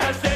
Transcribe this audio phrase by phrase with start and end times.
[0.00, 0.29] has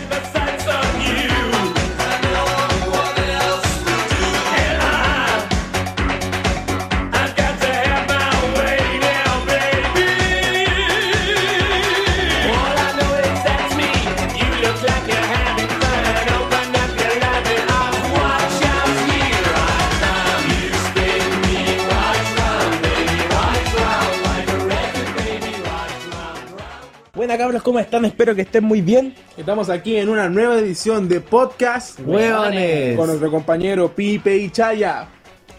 [27.65, 28.05] ¿cómo están?
[28.05, 29.15] Espero que estén muy bien.
[29.37, 32.97] Estamos aquí en una nueva edición de Podcast Hueones.
[32.97, 35.09] con nuestro compañero Pipe y Chaya.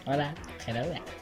[0.05, 0.33] Hola,
[0.63, 1.14] Gerardo.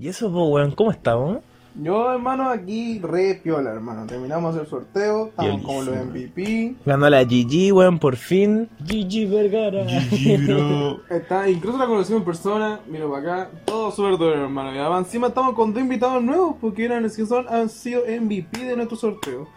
[0.00, 0.70] ¿Y eso, po, weón?
[0.70, 1.38] ¿Cómo estamos?
[1.74, 4.06] Yo, hermano, aquí re piola, hermano.
[4.06, 6.76] Terminamos el sorteo, estamos como los MVP.
[6.86, 8.68] Ganó la GG, weón, por fin.
[8.86, 9.84] Gigi Vergara.
[11.10, 14.72] Está, incluso la conocimos en persona, mira para acá, todo súper duro, hermano.
[14.72, 18.02] Y además, encima estamos con dos invitados nuevos porque eran los que son, han sido
[18.02, 19.48] MVP de nuestro sorteo.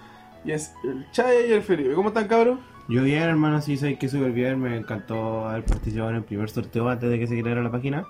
[0.43, 1.93] Y es el Chaya y el Felipe.
[1.93, 2.57] ¿Cómo están, cabros?
[2.89, 4.59] Yo bien, hermano, sí, sé que súper bien.
[4.59, 8.07] Me encantó haber participado en el primer sorteo antes de que se creara la página.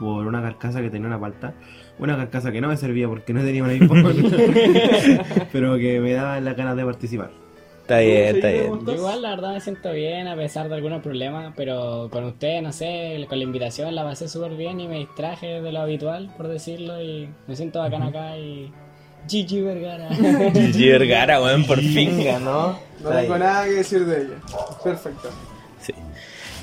[0.00, 1.54] Por una carcasa que tenía una palta.
[1.98, 4.02] Una carcasa que no me servía porque no tenía un iPhone.
[5.52, 7.30] pero que me daba las ganas de participar.
[7.82, 8.96] Está bien, está bien.
[8.96, 12.72] igual la verdad me siento bien a pesar de algunos problemas, pero con ustedes, no
[12.72, 16.46] sé, con la invitación la pasé súper bien y me distraje de lo habitual, por
[16.46, 18.72] decirlo, y me siento bacán acá y...
[19.28, 20.08] Gigi Vergara.
[20.08, 22.78] GG Vergara, weón, por fin ganó.
[23.02, 24.36] No tengo nada que decir de ella.
[24.82, 25.28] Perfecto.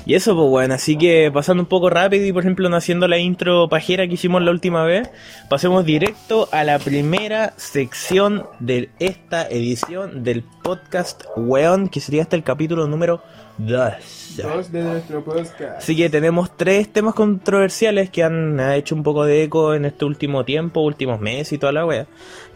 [0.06, 3.08] Y eso, pues, weón, así que pasando un poco rápido y, por ejemplo, no haciendo
[3.08, 5.10] la intro pajera que hicimos la última vez,
[5.48, 12.36] pasemos directo a la primera sección de esta edición del podcast, weón, que sería hasta
[12.36, 13.22] el capítulo número
[13.58, 13.92] 2.
[14.36, 15.78] Dos de nuestro podcast.
[15.78, 19.84] Así que tenemos tres temas controversiales que han ha hecho un poco de eco en
[19.84, 22.06] este último tiempo, últimos meses y toda la wea.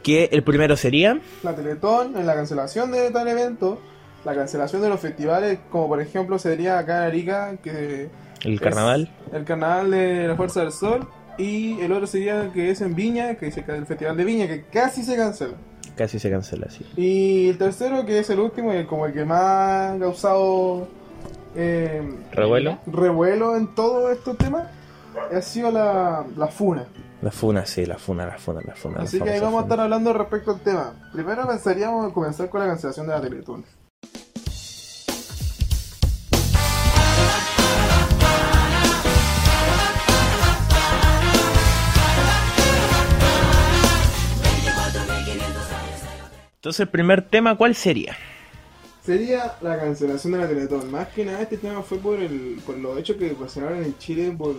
[0.02, 1.20] Que el primero sería.
[1.42, 3.81] la Teletón, en la cancelación de tal evento,
[4.25, 8.09] la cancelación de los festivales, como por ejemplo sería acá en Arica, que
[8.44, 9.10] El carnaval.
[9.33, 13.34] el carnaval de la Fuerza del Sol, y el otro sería que es en Viña,
[13.37, 15.55] que es el Festival de Viña, que casi se cancela.
[15.97, 16.87] Casi se cancela, sí.
[16.97, 20.88] Y el tercero, que es el último, y como el que más ha causado
[21.55, 22.78] eh, Revuelo.
[22.87, 24.69] revuelo en todos estos temas,
[25.34, 26.87] ha sido la, la FUNA.
[27.21, 28.99] La funa, sí, la funa, la funa, la funa.
[28.99, 30.93] la Así que ahí vamos a estar hablando respecto al tema.
[31.12, 33.65] Primero pensaríamos en comenzar con la cancelación de la Teletón.
[46.62, 48.17] Entonces, el primer tema, ¿cuál sería?
[49.05, 50.93] Sería la cancelación de la Teletón.
[50.93, 54.33] Más que nada este tema fue por el por los hechos que ocasionaron en Chile
[54.39, 54.55] por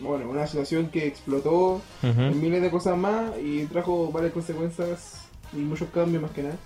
[0.00, 2.20] bueno, una situación que explotó Ujú.
[2.22, 6.56] en miles de cosas más y trajo varias consecuencias y muchos cambios más que nada.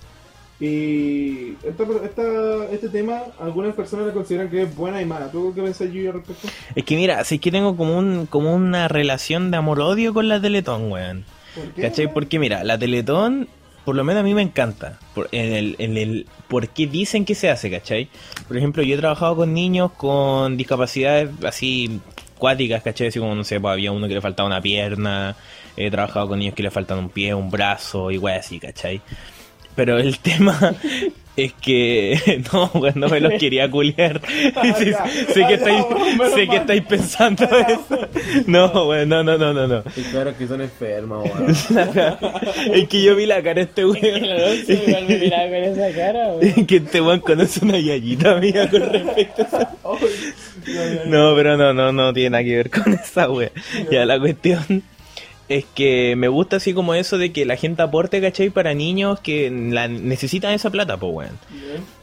[0.60, 5.32] Y esta, esta- este tema, algunas personas lo consideran que es buena y mala.
[5.32, 6.46] ¿Tú qué pensás, al respecto?
[6.76, 10.28] Es que mira, si es que tengo como un como una relación de amor-odio con
[10.28, 11.24] la Teletón, weón.
[11.56, 11.82] ¿Por qué?
[11.82, 12.12] ¿Cachai?
[12.12, 13.48] Porque mira, la Teletón,
[13.84, 14.98] por lo menos a mí me encanta.
[15.14, 18.08] Por, en el, en el, por qué dicen que se hace, ¿cachai?
[18.46, 22.00] Por ejemplo, yo he trabajado con niños con discapacidades así
[22.38, 23.08] cuáticas, ¿cachai?
[23.08, 25.36] Así como, no sé, pues había uno que le faltaba una pierna.
[25.76, 29.00] He trabajado con niños que le faltan un pie, un brazo, wey así, ¿cachai?
[29.74, 30.74] Pero el tema
[31.44, 34.20] es que no, weón, no me los quería culiar.
[34.80, 34.92] Sí,
[35.32, 35.84] sé que estáis,
[36.34, 38.08] sé que estáis pensando eso.
[38.46, 39.82] No, weón, no, no, no, no, no.
[39.96, 41.50] Y claro que son enfermos, weón.
[42.72, 44.24] Es que yo vi la cara de este weón.
[44.24, 46.42] Igual me miraba con esa cara, weón.
[46.42, 49.76] Es que este weón conoce una yayita mía con respecto a esa.
[51.06, 53.50] No, pero no, no, no tiene nada que ver con esa wea.
[53.90, 54.82] Ya la cuestión
[55.50, 58.50] es que me gusta así como eso de que la gente aporte, ¿cachai?
[58.50, 61.38] Para niños que la necesitan esa plata, pues weón.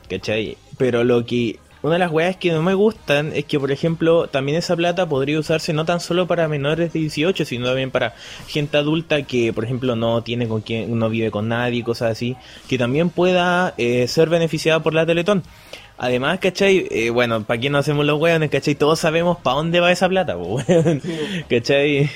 [0.09, 0.57] ¿Cachai?
[0.77, 1.57] Pero lo que.
[1.81, 5.07] Una de las weas que no me gustan es que, por ejemplo, también esa plata
[5.07, 8.15] podría usarse no tan solo para menores de 18, sino también para
[8.47, 12.35] gente adulta que, por ejemplo, no tiene con quien, no vive con nadie, cosas así,
[12.67, 15.43] que también pueda eh, ser beneficiada por la Teletón.
[15.97, 16.87] Además, ¿cachai?
[16.91, 18.49] Eh, bueno, ¿para quién no hacemos los weones?
[18.51, 18.75] ¿Cachai?
[18.75, 21.01] Todos sabemos para dónde va esa plata, weón.
[21.49, 22.09] ¿cachai?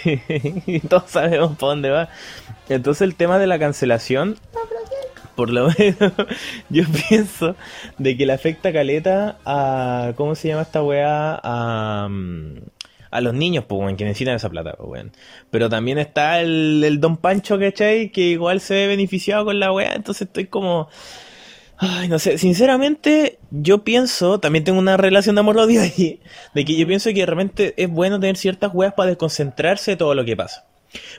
[0.89, 2.09] Todos sabemos para dónde va.
[2.69, 4.37] Entonces el tema de la cancelación
[5.35, 6.13] por lo menos
[6.69, 7.55] yo pienso
[7.97, 11.39] de que le afecta caleta a ¿cómo se llama esta weá?
[11.41, 12.57] a, mm,
[13.09, 15.11] a los niños, pues, weón, que necesitan esa plata, pues, weón.
[15.49, 18.09] Pero también está el, el Don Pancho, ¿cachai?
[18.11, 20.89] Que igual se ve beneficiado con la weá, entonces estoy como...
[21.83, 26.19] Ay, no sé, sinceramente, yo pienso, también tengo una relación de amor-odio ahí,
[26.53, 30.13] de que yo pienso que realmente es bueno tener ciertas weas para desconcentrarse de todo
[30.13, 30.65] lo que pasa.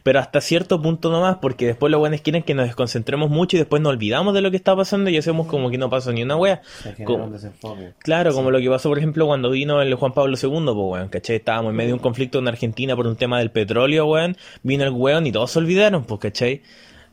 [0.03, 3.59] Pero hasta cierto punto nomás, porque después los buenos quieren que nos desconcentremos mucho y
[3.61, 6.23] después nos olvidamos de lo que está pasando y hacemos como que no pasó ni
[6.23, 6.61] una wea.
[7.07, 7.95] Como- un.
[7.99, 11.09] Claro, como lo que pasó, por ejemplo, cuando vino el Juan Pablo II, pues, weón,
[11.09, 11.37] ¿cachai?
[11.37, 14.37] Estábamos en medio de un conflicto en Argentina por un tema del petróleo, weón.
[14.63, 16.61] Vino el weón y todos se olvidaron, pues, ¿cachai?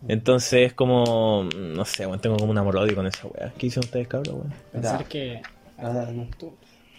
[0.08, 3.54] Entonces, es como, no sé, weón, tengo como un amor-odio con esa weá.
[3.58, 4.54] ¿Qué hicieron ustedes, cabrón, weón?
[4.72, 5.42] Pensar que.
[5.78, 6.08] Ah.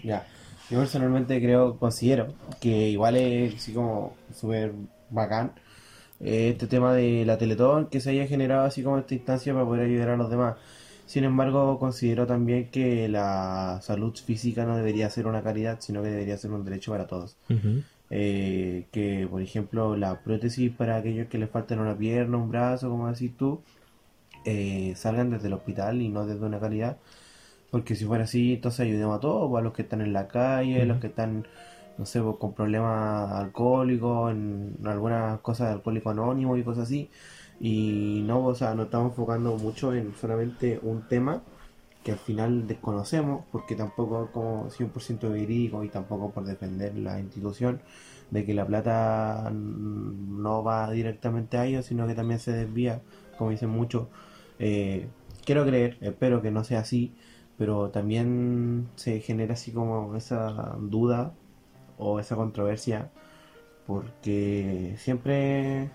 [0.03, 0.27] Ya.
[0.71, 4.73] Yo personalmente creo, considero que igual es así como súper
[5.11, 5.53] bacán
[6.21, 9.65] eh, este tema de la Teletón que se haya generado así como esta instancia para
[9.65, 10.57] poder ayudar a los demás.
[11.07, 16.09] Sin embargo, considero también que la salud física no debería ser una caridad, sino que
[16.09, 17.37] debería ser un derecho para todos.
[18.11, 22.91] Eh, que, por ejemplo, la prótesis para aquellos que les faltan una pierna, un brazo,
[22.91, 23.63] como decís tú,
[24.45, 26.99] eh, salgan desde el hospital y no desde una calidad.
[27.71, 30.29] Porque si fuera así, entonces ayudemos a todos, pues, a los que están en la
[30.29, 31.47] calle, los que están,
[31.99, 37.11] no sé, pues, con problemas alcohólicos, en algunas cosas de alcohólico anónimo y cosas así.
[37.61, 41.43] Y no, o sea, nos estamos enfocando mucho en solamente un tema
[42.03, 47.21] que al final desconocemos, porque tampoco es como 100% verídico y tampoco por defender la
[47.21, 47.81] institución
[48.31, 53.03] de que la plata no va directamente a ellos, sino que también se desvía,
[53.37, 54.09] como dicen muchos.
[54.59, 55.09] Eh,
[55.45, 57.15] quiero creer, espero que no sea así,
[57.59, 61.35] pero también se genera así como esa duda
[61.99, 63.11] o esa controversia,
[63.87, 65.91] porque siempre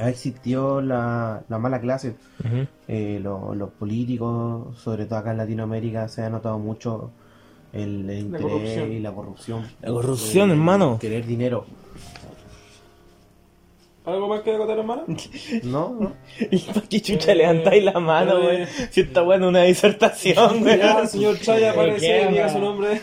[0.00, 2.16] ha existido la, la mala clase.
[2.88, 7.10] Eh, lo- los políticos, sobre todo acá en Latinoamérica, se ha notado mucho
[7.72, 8.92] el, el La interés corrupción.
[8.92, 9.62] y la corrupción.
[9.80, 10.98] La corrupción, Eh, hermano.
[11.00, 11.64] Querer dinero.
[14.06, 15.04] ¿Algo más que acotar, hermano?
[15.62, 16.12] No, no.
[16.50, 18.68] ¿Y para qué chucha levantáis la mano, Eh, weón?
[18.90, 21.08] Si está bueno una disertación, Ya, weón.
[21.08, 22.52] señor Chaya, ¿Qué, aparece, diga man?
[22.52, 23.00] su nombre.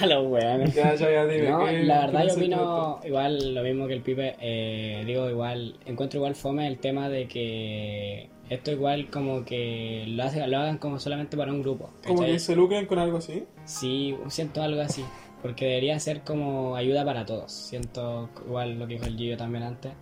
[0.00, 0.74] a los weones.
[0.74, 1.50] Ya, Chaya, dime.
[1.50, 4.34] No, ¿qué- la qué verdad yo opino igual lo mismo que el Pipe.
[4.40, 10.24] eh, digo igual, encuentro igual fome el tema de que esto igual como que lo,
[10.24, 11.90] hace, lo hagan como solamente para un grupo.
[12.06, 13.44] Como que se lucren con algo así.
[13.66, 15.04] Sí, siento algo así.
[15.42, 17.52] Porque debería ser como ayuda para todos.
[17.52, 19.92] Siento igual lo que dijo el Gillo también antes.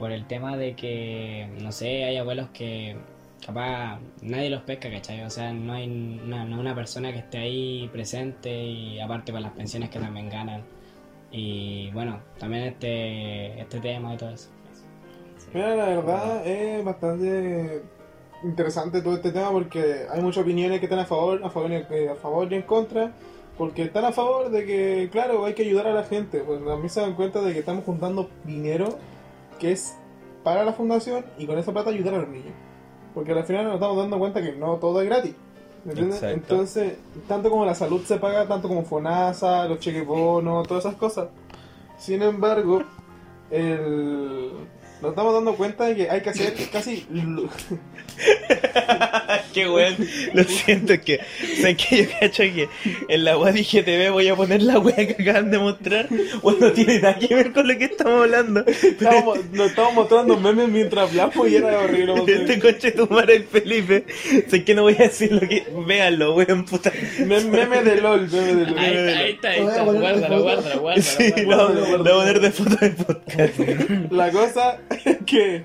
[0.00, 2.96] Por el tema de que, no sé, hay abuelos que
[3.44, 5.22] capaz nadie los pesca, ¿cachai?
[5.24, 5.86] O sea, no hay
[6.24, 10.30] una, no una persona que esté ahí presente y aparte con las pensiones que también
[10.30, 10.62] ganan.
[11.30, 14.48] Y bueno, también este, este tema y todo eso.
[15.52, 17.82] Mira, la verdad es bastante
[18.42, 22.08] interesante todo este tema porque hay muchas opiniones que están a favor, a favor, eh,
[22.10, 23.12] a favor y en contra.
[23.58, 26.40] Porque están a favor de que, claro, hay que ayudar a la gente.
[26.40, 28.98] Pues también se dan cuenta de que estamos juntando dinero
[29.60, 29.96] que es
[30.42, 32.54] para la fundación y con esa plata ayudar a los niños.
[33.14, 35.34] Porque al final nos estamos dando cuenta que no todo es gratis.
[35.84, 36.22] ¿me entiendes?
[36.22, 36.54] Exacto.
[36.54, 36.98] Entonces,
[37.28, 41.28] tanto como la salud se paga, tanto como FONASA, los cheques bonos, todas esas cosas.
[41.98, 42.82] Sin embargo,
[43.50, 44.50] el...
[45.02, 47.06] nos estamos dando cuenta de que hay que hacer casi...
[49.54, 49.96] Qué weón.
[50.34, 51.20] Lo siento, es que.
[51.60, 52.68] Sé que yo cacho que
[53.08, 56.08] en la web IGTV voy a poner la wea que acaban de mostrar.
[56.42, 58.64] Bueno, no tiene nada que ver con lo que estamos hablando.
[58.66, 62.10] Estábamos, nos estamos mostrando memes mientras hablamos y era horrible.
[62.40, 64.04] Este coche tu madre el Felipe.
[64.48, 65.64] Sé que no voy a decir lo que.
[65.86, 66.92] Véanlo, weón, puta.
[67.26, 68.78] Me- Meme de LOL, meme de LOL.
[68.78, 69.82] Ahí está, ahí está, ahí está.
[69.84, 71.02] Guárdalo, guárdalo, guárdalo.
[71.02, 73.58] Sí, lo, voy a poner de foto del podcast.
[74.10, 74.78] La cosa
[75.26, 75.64] que,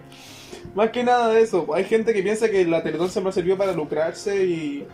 [0.75, 3.71] más que nada de eso, hay gente que piensa que la Teletón siempre sirvió para
[3.73, 4.85] lucrarse y,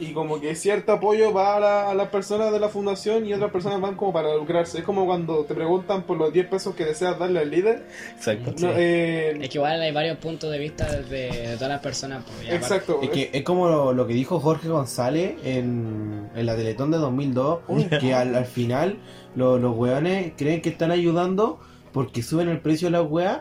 [0.00, 3.32] y como que cierto apoyo va a, la- a las personas de la fundación y
[3.34, 4.78] otras personas van como para lucrarse.
[4.78, 7.84] Es como cuando te preguntan por los 10 pesos que deseas darle al líder.
[8.16, 8.54] Exacto.
[8.60, 12.24] No, eh, Es que igual hay varios puntos de vista de, de todas las personas.
[12.24, 13.00] pues, exacto.
[13.02, 16.98] Es que es como lo, lo que dijo Jorge González en, en la Teletón de
[16.98, 17.60] 2002,
[18.00, 18.98] que al, al final
[19.34, 21.58] lo- los weones creen que están ayudando
[21.92, 23.40] porque suben el precio de las weas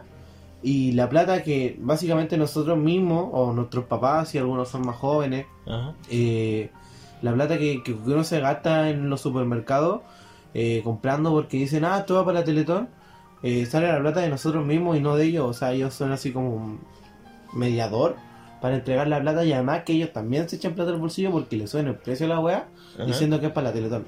[0.63, 5.45] y la plata que básicamente nosotros mismos o nuestros papás, si algunos son más jóvenes,
[5.65, 5.93] Ajá.
[6.09, 6.71] eh,
[7.21, 10.01] la plata que, que uno se gasta en los supermercados
[10.53, 12.89] eh, comprando porque dicen, ah, esto va para Teletón,
[13.43, 16.11] eh, sale la plata de nosotros mismos y no de ellos, o sea, ellos son
[16.11, 16.79] así como un
[17.53, 18.15] mediador
[18.61, 21.55] para entregar la plata y además que ellos también se echan plata al bolsillo porque
[21.57, 23.05] le suben el precio a la weá Ajá.
[23.05, 24.05] diciendo que es para la Teletón.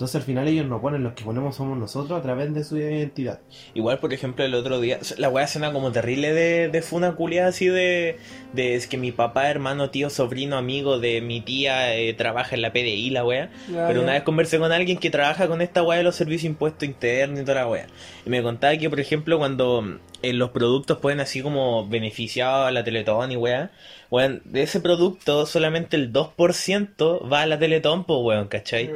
[0.00, 2.78] Entonces al final ellos no ponen, los que ponemos somos nosotros a través de su
[2.78, 3.40] identidad.
[3.74, 7.50] Igual, por ejemplo, el otro día, la weá suena como terrible de, de funa culiada
[7.50, 8.16] así de,
[8.54, 12.62] de es que mi papá, hermano, tío, sobrino, amigo de mi tía eh, trabaja en
[12.62, 13.50] la PDI, la weá.
[13.70, 16.44] Ya, Pero una vez conversé con alguien que trabaja con esta weá de los servicios
[16.44, 17.86] impuestos internos y toda la weá.
[18.24, 22.70] Y me contaba que, por ejemplo, cuando eh, los productos pueden así como beneficiar a
[22.70, 23.70] la Teletón y weá,
[24.10, 28.90] weón, de ese producto solamente el 2% va a la Teletón, pues weón, ¿cachai?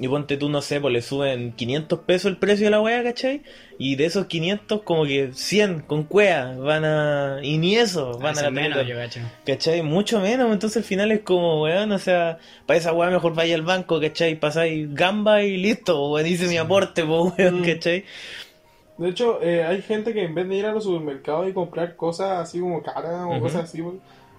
[0.00, 3.02] Y ponte tú, no sé, pues le suben 500 pesos el precio de la weá,
[3.02, 3.42] ¿cachai?
[3.80, 7.40] Y de esos 500, como que 100 con cuea van a.
[7.42, 8.94] Y ni eso, van a la menos, yo.
[9.44, 9.82] ¿Cachai?
[9.82, 13.56] Mucho menos, entonces al final es como, weón, o sea, para esa weá mejor vaya
[13.56, 14.36] al banco, ¿cachai?
[14.38, 17.64] Pasáis gamba y listo, weón, hice mi aporte, pues, weón, Mm.
[17.64, 18.04] ¿cachai?
[18.98, 21.96] De hecho, eh, hay gente que en vez de ir a los supermercados y comprar
[21.96, 23.94] cosas así como caras o cosas así, pues,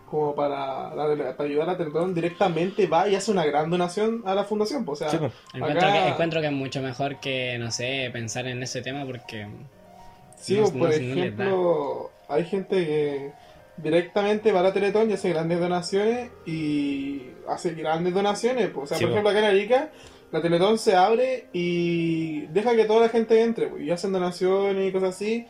[0.10, 0.90] como para,
[1.38, 4.84] para ayudar a la Teletón, directamente va y hace una gran donación a la fundación.
[4.86, 5.32] pues, o sea, Sí, pues.
[5.54, 9.06] Encuentro, Acá- que, encuentro que es mucho mejor que, no sé, pensar en ese tema
[9.06, 9.48] porque...
[10.38, 13.32] Sí, No- por no- ejemplo, hay gente que
[13.78, 18.70] directamente va a la Teletón y hace grandes donaciones y hace grandes donaciones.
[18.70, 18.84] pues.
[18.86, 19.14] O sea, Sí, por po.
[19.20, 19.90] ejemplo, acá en Arica,
[20.32, 24.88] la Teletón se abre y deja que toda la gente entre pues, y hacen donaciones
[24.90, 25.46] y cosas así.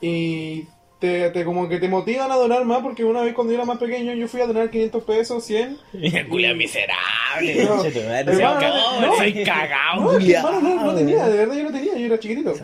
[0.00, 0.64] Y
[0.98, 3.66] te, te- como que te motivan a donar más porque una vez cuando yo era
[3.66, 5.78] más pequeño yo fui a donar 500 pesos, 100.
[5.92, 7.90] Mira, culia miserable, No, no,
[8.32, 9.16] cagado, no.
[9.16, 12.54] soy cagado, No, hermano, no, no tenía, de verdad yo no tenía, yo era chiquitito.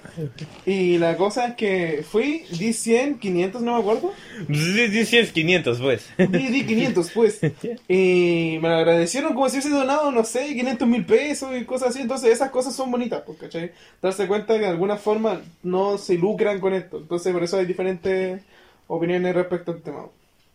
[0.66, 4.12] Y la cosa es que fui, di 100, 500, no me acuerdo.
[4.48, 6.10] Sí, sí, es 500, pues.
[6.16, 7.40] Di, di 500, pues.
[7.88, 11.90] Y me lo agradecieron como si hubiese donado, no sé, 500 mil pesos y cosas
[11.90, 12.00] así.
[12.00, 13.72] Entonces, esas cosas son bonitas, pues, ¿cachai?
[14.00, 16.98] Darse cuenta que de alguna forma no se lucran con esto.
[16.98, 18.40] Entonces, por eso hay diferentes
[18.86, 20.06] opiniones respecto al tema.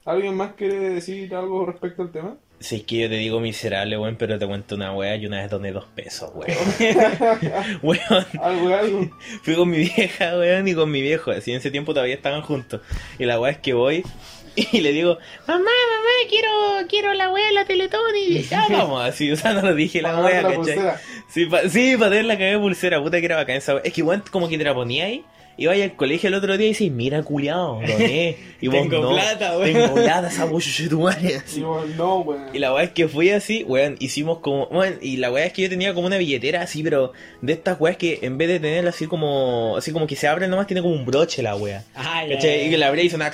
[0.06, 2.38] ¿Alguien más quiere decir algo respecto al tema?
[2.60, 5.42] Sí, es que yo te digo miserable, weón, pero te cuento una weá y una
[5.42, 6.58] vez doné dos pesos, weón.
[7.84, 9.10] weón, Algo, algo.
[9.44, 12.42] fui con mi vieja, weón, y con mi viejo, así en ese tiempo todavía estaban
[12.42, 12.82] juntos.
[13.20, 14.04] Y la weá es que voy
[14.56, 16.50] y le digo, mamá, mamá, quiero,
[16.90, 20.02] quiero la weá de la Teletón y ya vamos, así, o sea, no lo dije
[20.02, 20.56] la Para weá, ¿cachai?
[20.56, 21.02] pulsera.
[21.30, 23.84] Sí, pa- sí, para tener la cagada de pulsera, puta que era bacán esa weá.
[23.86, 25.24] Es que igual como que te la ponía ahí.
[25.60, 28.38] Iba ahí al colegio el otro día y dices, mira culiao, doné.
[28.62, 29.74] Y vos Tengo no, plata, weón.
[29.74, 31.30] Tengo plata, esa weá de tu madre.
[31.32, 31.60] Y así.
[31.62, 32.44] yo, no, weón.
[32.54, 35.54] Y la weá es que fui así, weón, hicimos como, weón, y la weá es
[35.54, 37.12] que yo tenía como una billetera así, pero
[37.42, 40.48] de estas weas que en vez de tenerla así como, así como que se abre
[40.48, 41.84] nomás, tiene como un broche la weá.
[41.96, 42.36] Ah, ya.
[42.38, 43.32] Y que la abría y sonaba,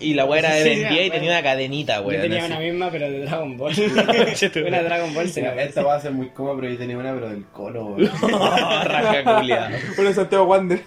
[0.00, 1.10] y la weá era de Sí, vendía y weón.
[1.12, 2.22] tenía una cadenita, Yo weón.
[2.22, 2.52] tenía así.
[2.52, 3.74] una misma, pero de Dragon Ball.
[4.66, 4.82] Una.
[4.82, 7.44] Dragon Ball se esta va a ser muy cómoda, pero yo tenía una, pero del
[7.52, 8.10] colo, weón.
[8.84, 9.70] Raja culiada.
[9.96, 10.82] Bueno, Santiago Wander.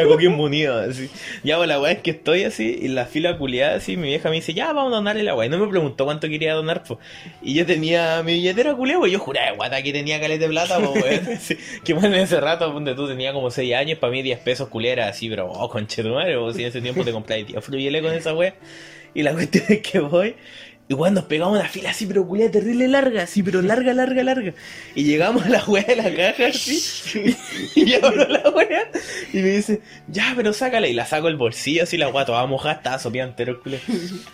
[0.00, 1.10] Una coquín munida, así.
[1.44, 4.28] Ya, pues la weá es que estoy así, en la fila culiada, así, mi vieja
[4.28, 5.46] me dice, ya, vamos a donarle la weá.
[5.46, 6.98] Y no me preguntó cuánto quería donar, pues.
[7.42, 10.78] Y yo tenía mi billetera culiada, pues yo juraba guata que tenía caleta de plata,
[10.80, 11.38] pues, weón.
[11.84, 14.68] Que bueno, en ese rato, donde tú tenías como 6 años, para mí 10 pesos
[14.68, 18.12] culiera, así, pero, oh, conchetumare, pues, si en ese tiempo te compré, tío, fluyele con
[18.12, 18.54] esa weá.
[19.14, 20.36] Y la cuestión es que voy.
[20.90, 24.22] Y weón, nos pegamos una fila así, pero culiada terrible larga, así, pero larga, larga,
[24.22, 24.54] larga.
[24.94, 27.36] Y llegamos a la weá de la caja, así.
[27.74, 28.90] Y, abro la weá.
[29.34, 30.88] Y me dice, ya, pero sácala.
[30.88, 33.82] Y la saco el bolsillo, así, la weá toda mojada, estaba sopeada entero el culiao.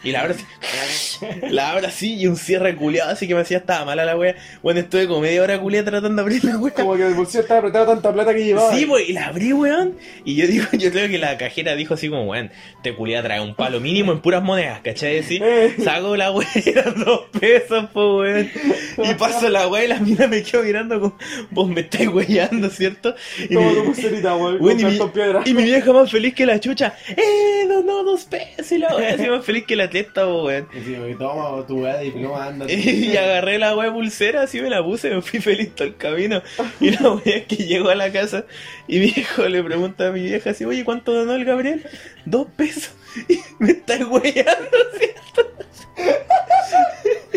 [0.05, 1.27] Y la abro así.
[1.51, 4.37] La abro así, y un cierre culiado, así que me hacía, estaba mala la weá.
[4.63, 6.73] Bueno, estuve como media hora culiada tratando de abrir la weá.
[6.73, 8.73] Como que el bolsillo estaba apretado tanta plata que llevaba.
[8.73, 9.97] Sí, pues, y la abrí, weón.
[10.25, 12.53] Y yo digo, yo creo que la cajera dijo así como, weón,
[12.85, 15.19] te culia trae un palo mínimo en puras monedas, ¿cachai?
[15.19, 15.41] Así,
[15.83, 19.11] saco la weá y eran dos pesos, pues, weón.
[19.11, 21.19] Y paso la weá y la mina me quedo mirando como,
[21.51, 23.15] vos me estáis weyando, ¿cierto?
[23.49, 25.43] Y Como mi- tu pulserita, weón, weón, con y, mi, cartón piedra.
[25.45, 27.65] y mi vieja más feliz que la chucha, ¡eh!
[27.67, 28.71] No, no, dos pesos.
[28.73, 31.11] Y la weá así más feliz que la testa, pues, weón.
[31.11, 32.67] Y toma tu weá de diploma, anda.
[32.71, 35.97] Y agarré la weá de pulsera, así me la puse, me fui feliz todo el
[35.97, 36.43] camino.
[36.81, 38.45] Y la weá es que llego a la casa
[38.87, 41.85] y mi hijo le pregunta a mi vieja así, oye, ¿cuánto donó el Gabriel?
[42.25, 42.91] Dos pesos.
[43.29, 45.53] Y me está weyando, ¿cierto?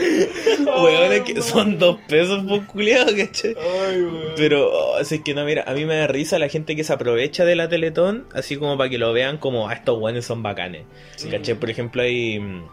[0.66, 3.56] Weón, es que son dos pesos por culiado, ¿cachai?
[3.58, 4.34] Ay, weón.
[4.36, 6.84] Pero, oh, así es que no, mira, a mí me da risa la gente que
[6.84, 10.26] se aprovecha de la Teletón, así como para que lo vean como, ah, estos weones
[10.26, 10.84] son bacanes.
[11.30, 11.56] ¿Cachai?
[11.56, 12.64] Por ejemplo, hay, mm,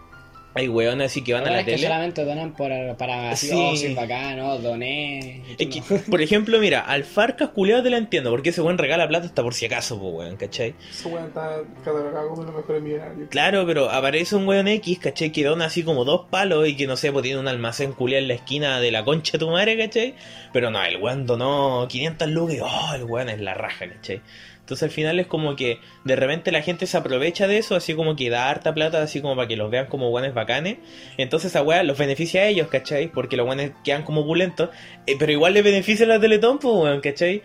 [0.54, 1.82] hay weones así que van a la es que tele.
[1.88, 3.88] solamente donan por, para así, Sí.
[3.92, 5.42] oh, bacán, oh, doné.
[5.58, 6.00] Es que, no.
[6.10, 9.42] por ejemplo, mira, al Farcas culiado te la entiendo, porque ese weón regala plata hasta
[9.42, 10.74] por si acaso, pues weón, ¿cachai?
[10.90, 13.28] Ese weón está catalogado como uno de los mejores millonarios.
[13.30, 15.32] Claro, pero aparece un weón X, ¿cachai?
[15.32, 18.22] Que dona así como dos palos y que no sé, pues tiene un almacén culiado
[18.22, 20.14] en la esquina de la concha de tu madre, ¿cachai?
[20.52, 24.20] Pero no, el weón donó 500 lucas y, oh, el weón es la raja, ¿cachai?
[24.64, 27.92] Entonces al final es como que de repente la gente se aprovecha de eso, así
[27.92, 30.78] como que da harta plata, así como para que los vean como guanes bacanes.
[31.18, 33.08] Entonces esa weá los beneficia a ellos, ¿cachai?
[33.08, 34.70] Porque los guanes quedan como opulentos.
[35.06, 37.42] eh, pero igual les beneficia a la Teletón, pues, weón, ¿cachai?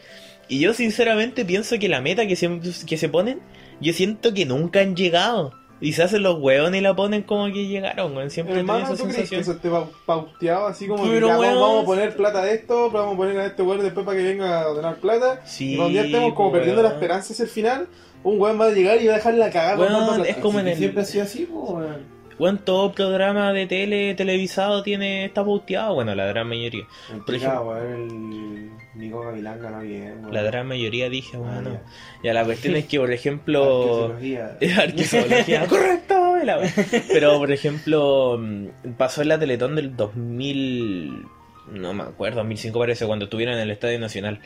[0.47, 2.49] Y yo sinceramente pienso que la meta que se,
[2.88, 3.41] que se ponen,
[3.81, 5.59] yo siento que nunca han llegado.
[5.81, 8.29] Y se hacen los hueones y la ponen como que llegaron, weón.
[8.29, 9.41] Siempre Hermano, esa ¿tú crees que sensación.
[9.41, 11.55] eso esté pau- pauteado así como que ya, vamos, weón.
[11.59, 14.24] vamos a poner plata de esto, vamos a poner a este weón después para que
[14.24, 15.41] venga a donar plata?
[15.45, 17.01] Sí, y cuando ya estemos como pues, perdiendo la weón.
[17.01, 17.88] esperanza hacia el final,
[18.24, 20.67] un weón va a llegar y va a dejar la cagada Weón, es como en
[20.67, 22.19] el- Siempre ha sido así, weón.
[22.38, 26.86] Weón, todo programa de tele televisado tiene está pauteado, bueno, la gran mayoría.
[27.13, 27.93] El Por chica, ejemplo- weón,
[28.33, 30.33] el Nico Gavilán ganó bien, weón.
[30.33, 31.71] La gran mayoría dije, Ah, bueno.
[31.71, 31.81] ya.
[32.23, 34.57] Ya la cuestión es que, por ejemplo, Arqueología.
[34.83, 35.65] Arqueología.
[35.69, 36.37] Correcto.
[36.43, 36.59] la.
[37.07, 41.25] Pero, por ejemplo, mm, pasó en la Teletón del 2000.
[41.71, 44.39] No me acuerdo, 2005 parece, cuando estuvieron en el Estadio Nacional.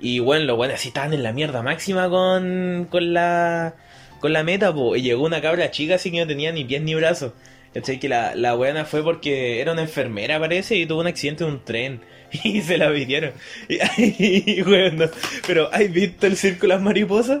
[0.00, 3.74] Y bueno, los buenos así estaban en la mierda máxima con, con la
[4.20, 4.96] con la meta, po.
[4.96, 7.32] Y llegó una cabra chica así que no tenía ni pies ni brazos.
[7.74, 7.98] ¿Cachai?
[7.98, 11.50] Que la, la buena fue porque era una enfermera, parece, y tuvo un accidente en
[11.50, 12.00] un tren.
[12.44, 13.32] Y se la pidieron.
[13.68, 13.78] Y,
[14.58, 15.06] y, weón, no.
[15.46, 17.40] Pero, ¿has visto el circo de las mariposas?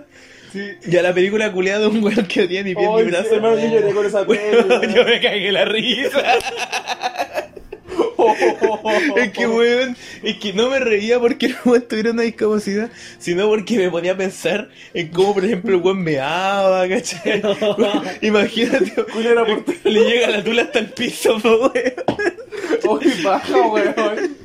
[0.52, 0.60] Sí.
[0.86, 3.10] Ya la película culiada de un weón que no tiene ni pies Ay, ni sí,
[3.16, 3.32] brazos.
[3.32, 6.22] hermano, yo lloré con esa Weón, peli, yo me cagué la risa.
[9.16, 13.48] Es que weón, es que no me reía porque el weón tuviera una discapacidad, sino
[13.48, 17.42] porque me ponía a pensar en cómo, por ejemplo, el weón meaba, ¿cachai?
[17.78, 19.80] Weón, Imagínate, ti.
[19.84, 21.94] le llega la tula hasta el piso, po, weón.
[22.88, 24.36] Uy, baja, weón.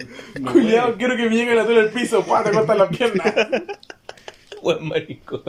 [0.51, 3.34] Cuidado, quiero que me llegue la tula al piso, pa, te cortan las piernas.
[4.67, 5.41] Weón, marico.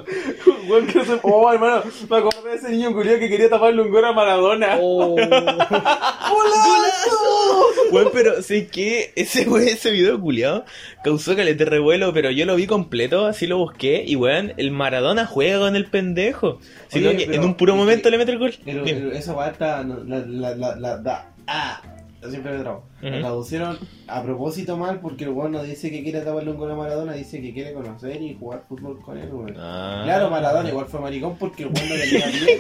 [0.92, 1.18] Quiero ser...
[1.22, 4.78] Oh, hermano, me acordé de ese niño culiado que quería taparle un gol a Maradona.
[4.80, 5.16] Oh,
[7.90, 10.64] Weón, pero sé que ese ese video culiado
[11.02, 14.70] causó caleta de revuelo, pero yo lo vi completo, así lo busqué, y weón, el
[14.70, 16.58] Maradona juega con el pendejo.
[16.88, 18.54] Sino Oye, que pero- en un puro momento le mete el gol.
[18.64, 19.82] Pero, esa weá está.
[19.82, 21.80] La, la, la, la, da- ah,
[22.28, 22.84] siempre me trabo.
[23.00, 23.20] La Ujú.
[23.20, 26.75] traducieron a propósito mal porque el weón no dice que quiere taparle un gol a
[26.75, 29.54] Maradona, dice que quiere conocer y jugar fútbol con él, weón.
[29.58, 30.02] Ah.
[30.04, 32.58] Claro, Maradona igual fue maricón porque el weón no le queda bien.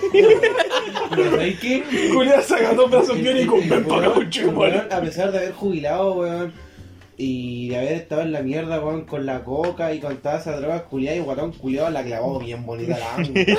[1.10, 1.82] Pero ¿sabes qué?
[2.14, 6.12] Culiado saca dos brazos bien y con ven para weón- A pesar de haber jubilado,
[6.14, 6.52] weón,
[7.20, 10.60] y de haber estado en la mierda, weón, con la coca y con todas esas
[10.60, 13.34] drogas culiadas, y guatón culiado la clavó bien bonita la ángulo.
[13.44, 13.54] Sí.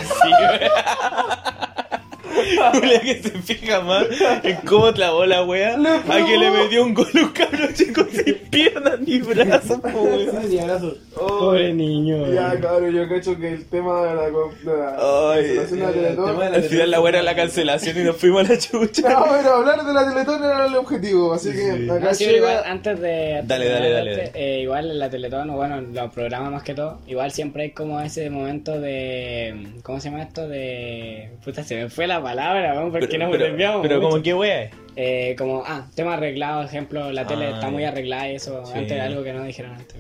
[2.74, 4.06] Julia que se fija más
[4.44, 8.06] en cómo clavó la wea a que le metió un gol a un cabrón chico
[8.12, 10.52] sin piernas ni brazos, po, weón.
[10.52, 10.96] Y abrazo.
[11.16, 12.32] pobre niño.
[12.34, 14.32] Ya, cabrón, yo cacho que el tema de la, de
[14.66, 17.36] la Ay, de la el Teletón- tema de la- Al final la wea era la
[17.36, 19.10] cancelación y nos fuimos a la chucha.
[19.10, 21.90] No, pero hablar de la Teletón era el objetivo, así que Sí.
[21.90, 22.72] acá sí, pero igual, llega...
[22.72, 23.42] antes de.
[23.44, 26.52] Dale, dale, dale, de este, eh, igual en la Teletón, o bueno, en los programas
[26.52, 29.68] más que todo, igual siempre hay como ese momento de.
[29.84, 30.48] ¿Cómo se llama esto?
[30.48, 31.30] De.
[31.44, 33.82] Puta, se me fue la palabra, weón, porque nos pero, desviamos.
[33.82, 34.10] pero mucho.
[34.10, 34.72] como que wea es.
[34.96, 38.74] Eh, como, ah, tema arreglado, ejemplo, la tele Ah, está muy arreglada y eso, Sí.
[38.76, 39.96] antes algo que no dijeron antes.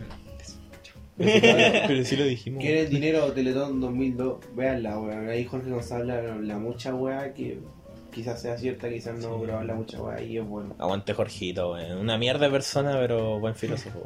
[1.17, 1.39] pero-
[1.87, 2.61] Pero sí lo dijimos.
[2.63, 4.37] ¿Quiere el dinero Teletón 2002?
[4.55, 5.29] Veanla, weón.
[5.29, 7.59] Ahí Jorge González habla la mucha weá que
[8.13, 10.75] quizás sea cierta, quizás no, pero habla mucha weá y es bueno.
[10.79, 11.97] Aguante Jorgito, weón.
[11.97, 13.99] Una mierda de persona, pero buen filósofo.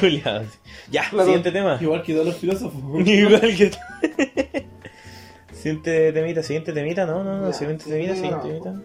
[0.00, 0.46] Julián.
[0.90, 1.78] Ya, siguiente tema.
[1.80, 2.82] Igual que todos los filósofos.
[3.08, 3.78] Igual que tú.
[5.62, 8.82] Siguiente temita, siguiente temita, no, no, no, Ya, siguiente sí, temita, siguiente temita.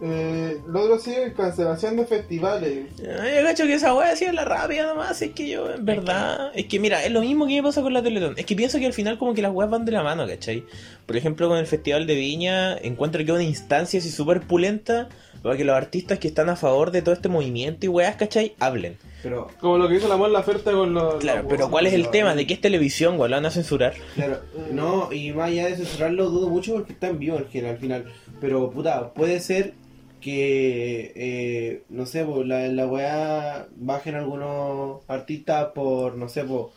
[0.00, 2.86] Eh, lo otro sigue cancelación de festivales.
[3.20, 5.84] Ay, yo cacho que esa wea así es la rápida nomás, es que yo, en
[5.84, 8.56] verdad, es que mira, es lo mismo que me pasa con la Teletón, es que
[8.56, 10.64] pienso que al final como que las weas van de la mano, ¿cachai?
[11.04, 15.10] Por ejemplo, con el Festival de Viña, encuentro que es una instancia así súper pulenta
[15.42, 18.54] para que los artistas que están a favor de todo este movimiento y weas, ¿cachai?
[18.60, 18.96] Hablen.
[19.22, 21.16] Pero, Como lo que hizo la Mon Laferte con los...
[21.16, 22.34] Claro, los- pero ¿cuál es el tema?
[22.36, 23.30] ¿De qué es televisión, weón?
[23.32, 23.94] ¿Lo van a censurar?
[24.14, 24.38] claro,
[24.72, 27.80] no, y más allá de censurarlo, dudo mucho porque está en vivo en general, al
[27.80, 28.04] final.
[28.40, 29.74] Pero, puta, puede ser
[30.20, 36.72] que, eh, no sé, po, la, la weá bajen algunos artistas por, no sé, po,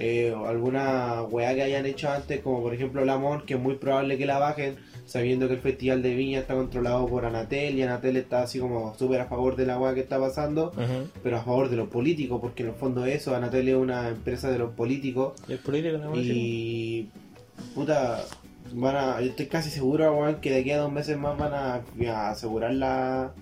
[0.00, 4.16] eh, alguna weá que hayan hecho antes, como por ejemplo Lamont, que es muy probable
[4.16, 8.16] que la bajen, sabiendo que el Festival de Viña está controlado por Anatel y Anatel
[8.16, 10.72] está así como súper a favor de la weá que está pasando,
[11.22, 14.50] pero a favor de los políticos, porque en el fondo eso, Anatel es una empresa
[14.50, 17.08] de los políticos ¿El político no y
[17.74, 18.24] puta,
[18.72, 21.52] van a, yo estoy casi seguro, weón, que de aquí a dos meses más van
[21.52, 23.32] a, a asegurar la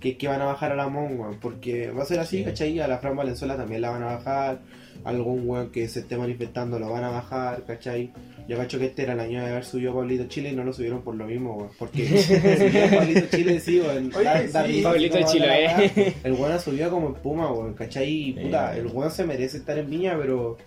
[0.00, 2.44] que, que van a bajar a la MON, weón, porque va a ser así, Sí.
[2.44, 2.80] ¿cachai?
[2.80, 4.60] A la Fran Valenzuela también la van a bajar,
[5.04, 8.12] algún weón que se esté manifestando lo van a bajar, ¿cachai?
[8.48, 10.72] Yo cacho que este era el año de haber subido Pablito Chile y no lo
[10.72, 15.32] subieron por lo mismo, weón, porque si subieron Pablito Chile sí, weón, sí, Pablito como
[15.32, 16.14] Chile, la eh.
[16.24, 18.08] El weón ha subido como espuma, weón, ¿cachai?
[18.08, 20.58] Y, puta, el weón se merece estar en Viña, pero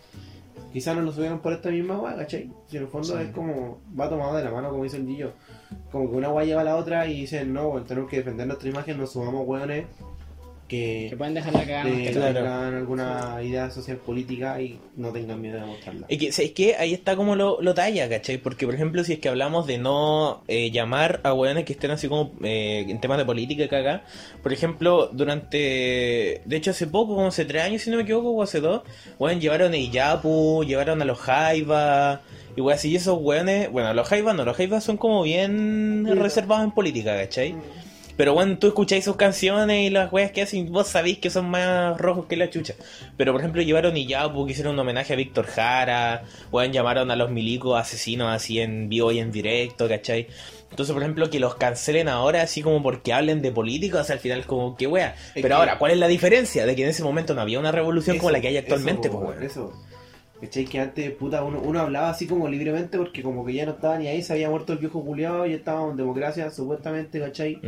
[0.72, 2.50] quizás no lo subieron por esta misma weá, ¿cachai?
[2.68, 5.34] Si en el fondo es como, va tomado de la mano, como dice el Gillo.
[5.92, 8.48] Como que una weá lleva a la otra y dicen, no, bueno, tenemos que defender
[8.48, 9.86] nuestra imagen, nos sumamos weones
[10.74, 12.34] que Que pueden dejar la cagada de- que Claro.
[12.34, 16.06] tengan alguna idea social política y no tengan miedo de mostrarla.
[16.10, 16.76] Es que, ¿sabes qué?
[16.76, 18.38] Ahí está como lo, lo talla, ¿cachai?
[18.38, 21.92] Porque, por ejemplo, si es que hablamos de no eh, llamar a weones que estén
[21.92, 24.04] así como eh, en temas de política acá,
[24.42, 28.32] por ejemplo, durante, de hecho hace poco, como hace tres años si no me equivoco,
[28.32, 28.82] o hace dos,
[29.20, 32.22] weón, llevaron a Iyapu, llevaron a los Jaiba,
[32.56, 36.06] y weón, así y esos weones, bueno, los Jaiba no, los Jaiba son como bien
[36.20, 37.56] reservados en política, ¿cachai?
[38.16, 41.50] Pero bueno, tú escucháis sus canciones y las weas que hacen, vos sabéis que son
[41.50, 42.76] más rojos que la chucha.
[43.18, 47.16] Pero por ejemplo llevaron Iyapu, que hicieron un homenaje a Víctor Jara, weón, llamaron a
[47.16, 50.28] los milicos asesinos así en vivo y en directo, ¿cachai?
[50.70, 54.16] Entonces, por ejemplo, que los cancelen ahora así como porque hablen de políticos, o sea,
[54.16, 55.16] al final es como que wea.
[55.36, 56.66] Pero ahora, ¿cuál es la diferencia?
[56.66, 59.20] De que en ese momento no había una revolución como la que hay actualmente, eso,
[59.20, 59.44] pues weón.
[59.44, 59.74] Eso.
[60.44, 60.66] ¿Cachai?
[60.66, 63.98] Que antes, puta, uno, uno hablaba así como libremente porque como que ya no estaba
[63.98, 67.62] ni ahí, se había muerto el viejo culiado y estábamos en democracia, supuestamente, ¿cachai?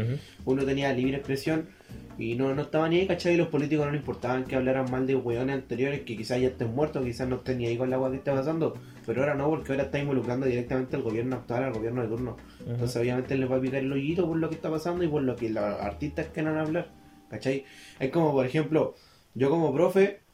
[0.43, 1.69] Uno tenía libre expresión
[2.17, 3.35] y no, no estaba ni ahí, ¿cachai?
[3.35, 6.49] Y los políticos no les importaban que hablaran mal de hueones anteriores que quizás ya
[6.49, 8.73] estén muertos, quizás no estén ni ahí con la agua que está pasando.
[9.05, 12.35] Pero ahora no, porque ahora está involucrando directamente al gobierno actual, al gobierno de turno.
[12.67, 15.21] Entonces obviamente les va a picar el hoyito por lo que está pasando y por
[15.21, 16.89] lo que los artistas quieran hablar.
[17.29, 17.63] ¿Cachai?
[18.01, 18.95] Es como, por ejemplo,
[19.33, 20.24] yo como profe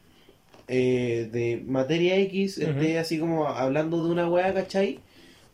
[0.68, 5.00] eh, de materia X esté así como hablando de una weá, ¿cachai?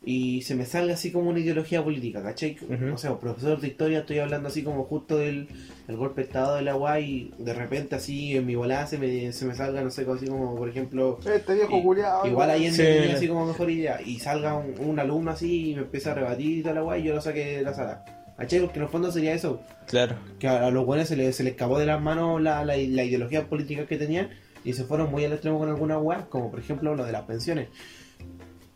[0.05, 2.55] Y se me salga así como una ideología política, ¿cachai?
[2.61, 2.93] Ujú.
[2.93, 5.47] O sea, profesor de historia, estoy hablando así como justo del,
[5.87, 8.97] del golpe de estado de la weá y de repente así en mi volada se
[8.97, 11.19] me, se me salga, no sé, así como por ejemplo...
[11.25, 12.25] Este viejo Y- culiado.
[12.25, 12.83] Igual ahí en Sí.
[12.83, 13.99] tenía así como mejor idea.
[14.01, 17.01] Y salga un, un alumno así y me empieza a rebatir y toda la guay
[17.01, 18.05] y yo lo saqué de la sala.
[18.37, 18.59] ¿Cachai?
[18.61, 19.61] Porque en el fondo sería eso.
[19.87, 20.15] Claro.
[20.39, 22.77] Que a, a los buenos se les, se les escapó de las manos la, la,
[22.77, 24.29] la ideología política que tenían
[24.67, 27.23] y se fueron muy al extremo con algunas weas, como por ejemplo lo de las
[27.23, 27.69] pensiones.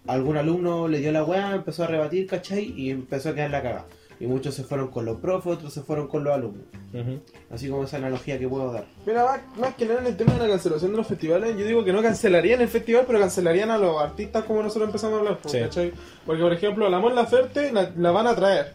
[0.07, 2.73] Algún alumno le dio la wea, empezó a rebatir, ¿cachai?
[2.75, 3.85] Y empezó a quedar la caga.
[4.19, 6.63] Y muchos se fueron con los profes, otros se fueron con los alumnos.
[7.51, 8.85] Así como esa analogía que puedo dar.
[9.05, 11.65] Mira, más, más que nada en el tema de la cancelación de los festivales, yo
[11.65, 15.19] digo que no cancelarían el festival, pero cancelarían a los artistas como nosotros empezamos a
[15.19, 15.59] hablar, pues, Sí.
[15.59, 15.91] ¿cachai?
[16.25, 18.73] Porque, por ejemplo, la Mon Laferte la, la van a traer.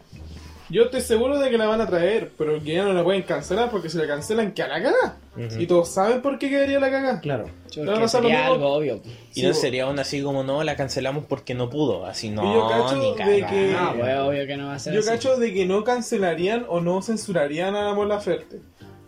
[0.69, 3.21] Yo estoy seguro de que la van a traer, pero que ya no la pueden
[3.23, 5.17] cancelar porque si la cancelan, que a la caga.
[5.37, 5.61] Ujú.
[5.61, 7.21] Y todos saben por qué quedaría la caga.
[7.21, 7.45] Claro.
[7.77, 9.01] Lo sería algo obvio.
[9.33, 12.05] Y Sí, no sería aún así como no, la cancelamos porque no pudo.
[12.05, 14.79] Así no, Y yo cacho ni de que- No, pues obvio que no va a
[14.79, 15.09] ser Yo así.
[15.09, 18.59] cacho de que no cancelarían o no censurarían a la Mon Laferte.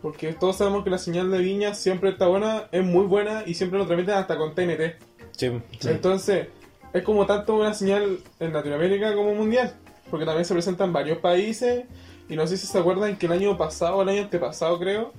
[0.02, 3.54] Porque todos sabemos que la señal de Viña siempre está buena, es muy buena y
[3.56, 4.96] siempre lo transmiten hasta con TNT.
[5.36, 5.52] Sí.
[5.84, 6.48] Entonces,
[6.94, 9.74] es como tanto una señal en Latinoamérica como mundial.
[10.10, 11.86] Porque también se presenta en varios países.
[12.30, 15.14] Y no sé si se acuerdan que el año pasado, o el año antepasado creo,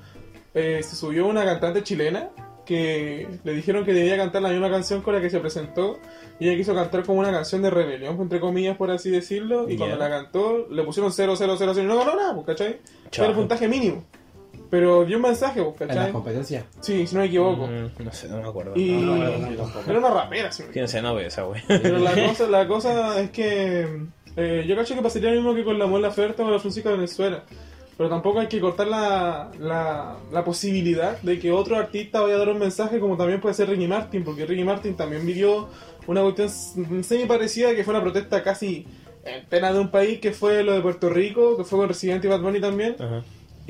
[0.54, 2.30] eh, se subió una cantante chilena
[2.64, 5.98] que le dijeron que debía cantar la misma canción con la que se presentó.
[6.38, 9.68] Y ella quiso cantar como una canción de rebelión, entre comillas, por así decirlo.
[9.68, 12.46] Y cuando la cantó, le pusieron 0, 0, 0, 0 y no ganó nada, pues,
[12.46, 12.78] ¿cachai?
[13.12, 14.04] Era el puntaje mínimo.
[14.70, 16.12] Pero dio un mensaje, pues, En las ¿cachai?
[16.12, 16.64] competencias.
[16.80, 17.66] Sí, si no me equivoco.
[17.66, 18.72] Mm, no sé, no me acuerdo.
[18.76, 19.90] Y No acuerdo tampoco.
[19.90, 21.60] era una rapera, si no me ¿Quién se no ve esa wey?
[21.66, 25.64] Pero la cosa, la cosa es que eh, yo cacho que pasaría lo mismo que
[25.64, 27.44] con la Mola Oferta o la Francisca Venezuela.
[27.96, 32.38] Pero tampoco hay que cortar la, la, la posibilidad de que otro artista vaya a
[32.38, 35.68] dar un mensaje como también puede ser Ricky Martin, porque Ricky Martin también vivió
[36.06, 36.48] una cuestión
[37.04, 38.86] semi parecida que fue una protesta casi
[39.22, 42.24] en pena de un país que fue lo de Puerto Rico, que fue con Resident
[42.24, 42.96] y Bad Bunny también.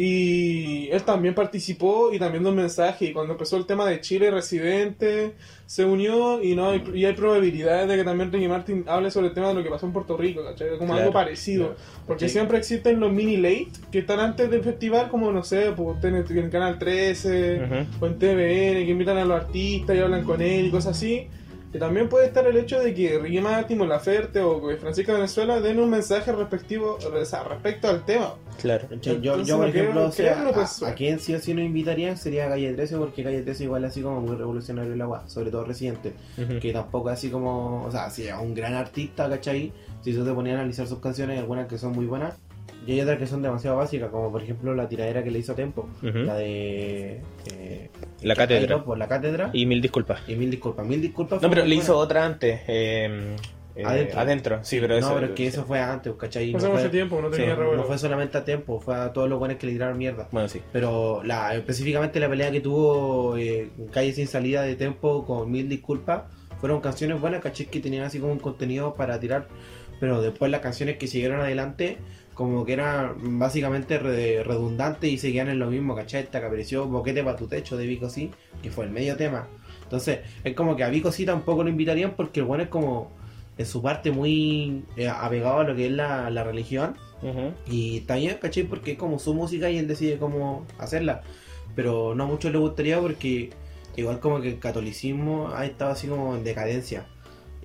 [0.02, 3.06] Y él también participó y también dio un mensaje.
[3.06, 5.34] Y cuando empezó el tema de Chile Residente,
[5.66, 9.28] se unió y no hay, y hay probabilidades de que también Ricky Martin hable sobre
[9.28, 10.70] el tema de lo que pasó en Puerto Rico, ¿cachai?
[10.78, 11.74] Como Claro, algo parecido.
[11.74, 11.80] claro.
[12.06, 16.02] Porque siempre existen los mini late que están antes del festival, como no sé, pues,
[16.02, 18.04] en, el, en Canal 13 Ujú.
[18.04, 21.28] o en TVN, que invitan a los artistas y hablan con él y cosas así.
[21.72, 24.76] Y también puede estar el hecho de que Ricky Martin o La Ferte o que
[24.76, 28.34] Francisca Venezuela den un mensaje respectivo, o sea, respecto al tema.
[28.60, 28.88] Claro.
[29.00, 31.62] Yo, yo, por ejemplo, o sea, que puede a, a quien sí o sí no
[31.62, 35.22] invitarían sería a Calle 13 porque Calle 13 igual así como muy revolucionario el agua,
[35.28, 36.58] sobre todo Residente, Ujú.
[36.58, 39.72] que tampoco así como, o sea, si es un gran artista, ¿cachai?
[40.02, 42.34] Si tú te ponías a analizar sus canciones, hay algunas que son muy buenas
[42.84, 45.52] y hay otras que son demasiado básicas, como por ejemplo la tiradera que le hizo
[45.52, 47.20] a Tempo, la de...
[47.52, 47.90] eh,
[48.22, 48.84] La cátedra.
[48.84, 49.50] Por la cátedra.
[49.52, 50.26] Y, Y mil disculpas.
[50.28, 51.40] mil disculpas, mil disculpas.
[51.42, 51.82] No, pero le buena.
[51.82, 52.60] hizo otra antes.
[52.68, 53.36] eh,
[53.76, 54.20] eh, Adentro.
[54.20, 54.58] adentro.
[54.62, 55.08] sí, pero eso.
[55.08, 56.54] No, pero es que eso fue antes, ¿cachai?
[56.54, 57.80] Hace no, mucho fue, tiempo, no sí, tenía revuelo.
[57.82, 60.28] no fue solamente a Tempo, fue a todos los buenos que le tiraron mierda.
[60.32, 60.60] Bueno, sí.
[60.72, 65.68] Pero la, específicamente la pelea que tuvo eh, Calle Sin Salida de Tempo con Mil
[65.68, 66.24] Disculpas
[66.60, 69.46] fueron canciones buenas, caché que tenían así como un contenido para tirar.
[70.00, 71.98] Pero después las canciones que siguieron adelante,
[72.40, 76.22] como que eran básicamente re- redundantes y seguían en lo mismo, ¿cachai?
[76.22, 78.30] Esta que apareció Boquete para tu techo de Vico sí,
[78.62, 79.46] que fue el medio tema.
[79.82, 83.12] Entonces, es como que a Vico sí tampoco lo invitarían porque el bueno es como
[83.58, 86.96] en su parte muy eh, apegado a lo que es la, la religión.
[87.66, 88.62] Y está bien, ¿cachai?
[88.62, 91.20] Porque es como su música y él decide cómo hacerla.
[91.76, 93.50] Pero no a muchos les gustaría porque
[93.96, 97.04] igual como que el catolicismo ha estado así como en decadencia.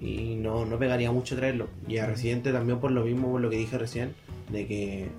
[0.02, 1.68] Y no, no pegaría mucho traerlo.
[1.88, 4.14] Y a Residente también por lo mismo, por lo que dije recién,
[4.50, 5.10] de que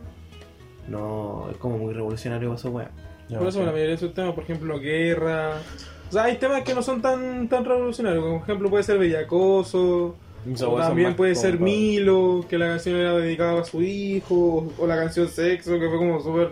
[0.88, 2.90] no es como muy revolucionario esa wea.
[3.28, 5.54] Ya, Por eso la mayoría de esos temas, por ejemplo, guerra.
[6.08, 8.22] O sea, hay temas que no son tan, tan revolucionarios.
[8.22, 10.16] Como por ejemplo puede ser Bellacoso.
[10.64, 14.72] O también puede ser Milo, que la canción era dedicada a su hijo.
[14.78, 16.50] O la canción Sexo, que fue como súper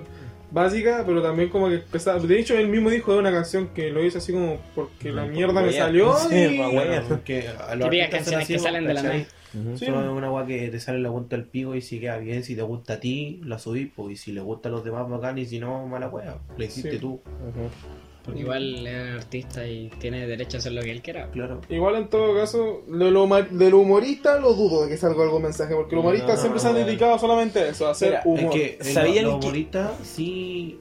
[0.55, 3.91] básica, pero también como que empezaba- De hecho, él mismo dijo de una canción que
[3.91, 6.15] lo hizo así como porque la mierda me salió.
[6.17, 6.59] Sí, y...
[6.61, 7.03] wea.
[7.09, 9.15] porque a los son canciones así, que salen de la nada.
[9.77, 9.85] Sí.
[9.85, 12.57] Es una weá que te sale la punta del pico y si queda bien, si
[12.57, 15.39] te gusta a ti, la subís, pues, y si le gusta a los demás, bacán,
[15.39, 16.99] y si no, mala weá, la hiciste Sí.
[16.99, 17.21] tú.
[18.27, 18.39] Ujú.
[18.39, 21.31] Igual es artista y tiene derecho a hacer lo que él quiera.
[21.31, 21.61] Claro.
[21.69, 25.75] Igual en todo caso, de lo, lo humorista lo dudo de que salga algún mensaje,
[25.75, 28.57] porque los humoristas No, siempre se han dedicado solamente a eso, a hacer Mira, humor.
[28.57, 30.81] Es que ¿Sabían lo- los que- humoristas sí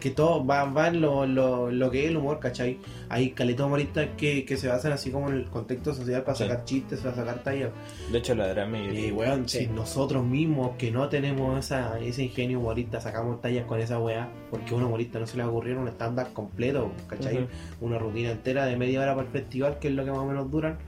[0.00, 2.78] que todo va, va en lo, lo, lo que es el humor, ¿cachai?
[3.08, 6.44] Hay caletos humoristas que, que se basan así como en el contexto social para Sí.
[6.44, 7.70] sacar chistes, para sacar tallas.
[8.12, 9.58] De hecho, la drama y Y weón, Sí.
[9.60, 14.28] si nosotros mismos que no tenemos esa, ese ingenio humorista sacamos tallas con esa weá,
[14.50, 17.46] porque a un humorista no se le va a ocurrir un estándar completo, ¿cachai?
[17.80, 20.26] Una rutina entera de media hora para el festival, que es lo que más o
[20.26, 20.78] menos duran.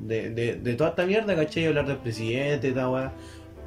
[0.00, 1.66] De, de, de toda esta mierda, ¿cachai?
[1.66, 3.12] Hablar del presidente, esta weá.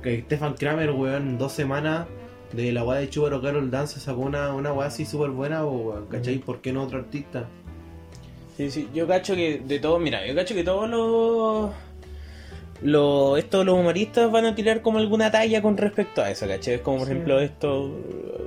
[0.01, 2.07] Que Stefan Kramer, weón, en dos semanas
[2.53, 6.05] de la weá de Chubero Carol Dance sacó una, una weá así súper buena, weón,
[6.07, 6.37] ¿cachai?
[6.39, 7.47] ¿Por qué no otro artista?
[8.57, 11.71] Sí, sí, yo cacho que de todo, mira, yo cacho que todos los
[12.81, 16.75] los estos los humoristas van a tirar como alguna talla con respecto a eso, ¿cachai?
[16.75, 17.13] Es como por Sí.
[17.13, 17.97] ejemplo esto,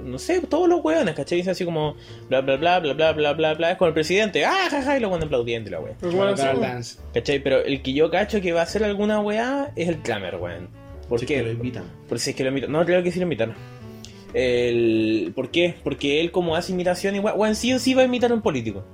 [0.05, 1.39] no sé, todos los hueones, ¿cachai?
[1.39, 1.97] Dicen así como
[2.29, 5.01] bla bla bla bla bla bla bla bla, es con el presidente, ah jaja, y
[5.01, 5.95] los buenos aplaudiendo y la wea.
[6.03, 6.35] Bueno.
[7.15, 7.43] ¿Cachai?
[7.43, 10.69] Pero el que yo cacho que va a hacer alguna weá es el Clamer, weón.
[11.09, 11.37] ¿Por Si es qué?
[11.39, 11.85] que lo invitan.
[12.09, 12.73] Por si es que lo invitan.
[12.73, 13.55] No, creo que sí lo invitan.
[14.39, 15.33] El...
[15.35, 15.75] ¿Por qué?
[15.83, 18.43] Porque él como hace imitación igual, weón, sí o sí va a imitar a un
[18.43, 18.85] político.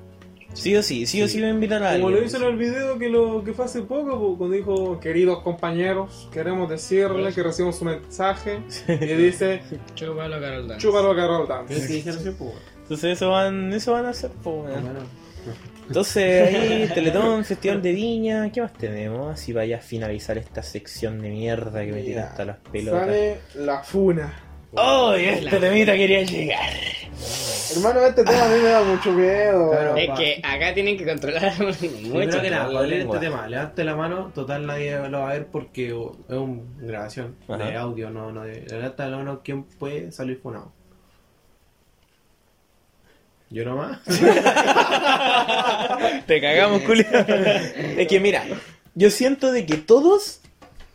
[0.55, 2.21] Sí o sí, sí, o sí va a invitar a Como alguien.
[2.21, 5.41] lo hizo en el video que lo que fue hace poco, po, cuando dijo, queridos
[5.43, 9.63] compañeros, queremos decirle que recibimos su mensaje y dice,
[9.95, 10.87] Chúpalo, Carol Dance.
[10.87, 12.05] chúpalo Carol ¿Qué Dance.
[12.83, 14.31] Entonces eso van, eso van a hacer.
[14.45, 14.91] Bueno,
[15.89, 19.33] Entonces ahí, Teletón, Festival de Viña, ¿qué más tenemos?
[19.33, 23.01] Así vaya a finalizar esta sección de mierda que me tira hasta las pelotas.
[23.07, 24.33] Sale la funa.
[24.75, 25.13] ¡Oh!
[25.15, 26.71] Este temita quería llegar.
[27.75, 29.71] Hermano, este tema a mí me da mucho miedo.
[29.71, 29.97] Claro.
[29.97, 31.79] Es que acá tienen que controlar mucho.
[31.79, 35.33] Primero que nada, la para este tema, levante la mano, total nadie lo va a
[35.33, 35.95] ver porque es
[36.29, 37.65] una grabación Ajá.
[37.65, 38.67] de audio, no, no de.
[38.69, 40.71] Levante la mano, ¿quién puede salir funado?
[43.49, 44.01] ¿Yo nomás?
[46.27, 47.05] Te cagamos, Julio.
[47.11, 48.45] es que mira,
[48.95, 50.41] yo siento de que todos,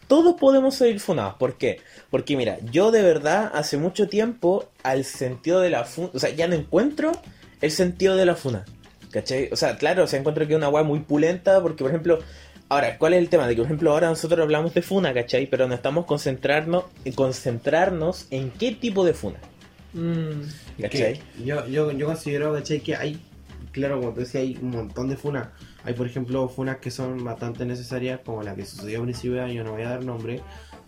[0.07, 1.35] todos podemos salir funados.
[1.35, 1.81] ¿Por qué?
[2.09, 6.29] Porque mira, yo de verdad hace mucho tiempo al sentido de la funa, o sea,
[6.29, 7.11] ya no encuentro
[7.61, 8.65] el sentido de la funa.
[9.11, 9.49] ¿Cachai?
[9.51, 12.19] O sea, claro, se encuentra que es una weá muy pulenta porque, por ejemplo,
[12.69, 13.47] ahora, ¿cuál es el tema?
[13.47, 15.47] De que, por ejemplo, ahora nosotros hablamos de funa, ¿cachai?
[15.47, 19.37] Pero no estamos concentrarnos, concentrarnos en qué tipo de funa.
[19.93, 21.21] Mm, ¿Cachai?
[21.43, 22.81] Yo, yo, yo considero, ¿cachai?
[22.81, 23.19] Que hay,
[23.71, 25.47] claro, como te decía, hay un montón de funas.
[25.87, 29.43] Hay, por ejemplo, funas que son bastante necesarias, como la que sucedió a principio de
[29.43, 30.41] año, no voy a dar nombre,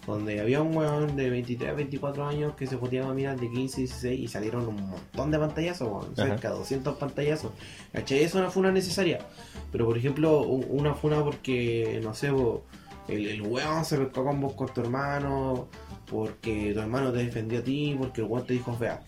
[0.05, 3.79] donde había un weón de 23, 24 años que se joteaba a miras de 15,
[3.79, 7.53] 16 y salieron un montón de pantallazos, weón, cerca de 200 pantallazos.
[7.93, 8.23] ¿Cachai?
[8.23, 9.19] Es una funa necesaria.
[9.71, 12.33] Pero, por ejemplo, una funa porque, no sé,
[13.07, 15.69] el, el weón se pescó con vos con tu hermano,
[16.11, 19.01] porque tu hermano te defendió a ti, porque el weón te dijo fea.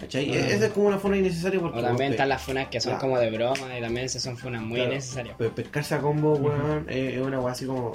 [0.00, 0.30] ¿Cachai?
[0.30, 0.48] Ah.
[0.48, 3.18] Esa es como una funa innecesaria porque O también están las funas que son como
[3.18, 4.92] de broma y también esas son funas muy Claro.
[4.94, 5.36] necesarias.
[5.36, 7.92] pe- pescarse a combo, weón, es, es una weá así como,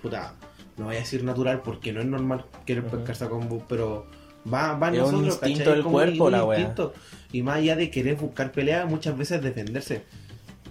[0.00, 0.34] puta,
[0.76, 2.96] no voy a decir natural porque no es normal querer Ujú.
[2.98, 4.06] pescarse a combo, pero
[4.52, 5.74] va, va en Es un nosotros, instinto ¿cachai?
[5.74, 6.58] del Como cuerpo, un la weá.
[6.60, 6.94] instinto.
[7.32, 10.02] Y más allá de querer buscar pelea, muchas veces defenderse.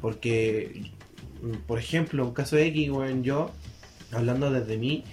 [0.01, 0.91] Porque,
[1.67, 3.51] por ejemplo, un caso de X, weón, yo,
[4.11, 5.03] hablando desde mí,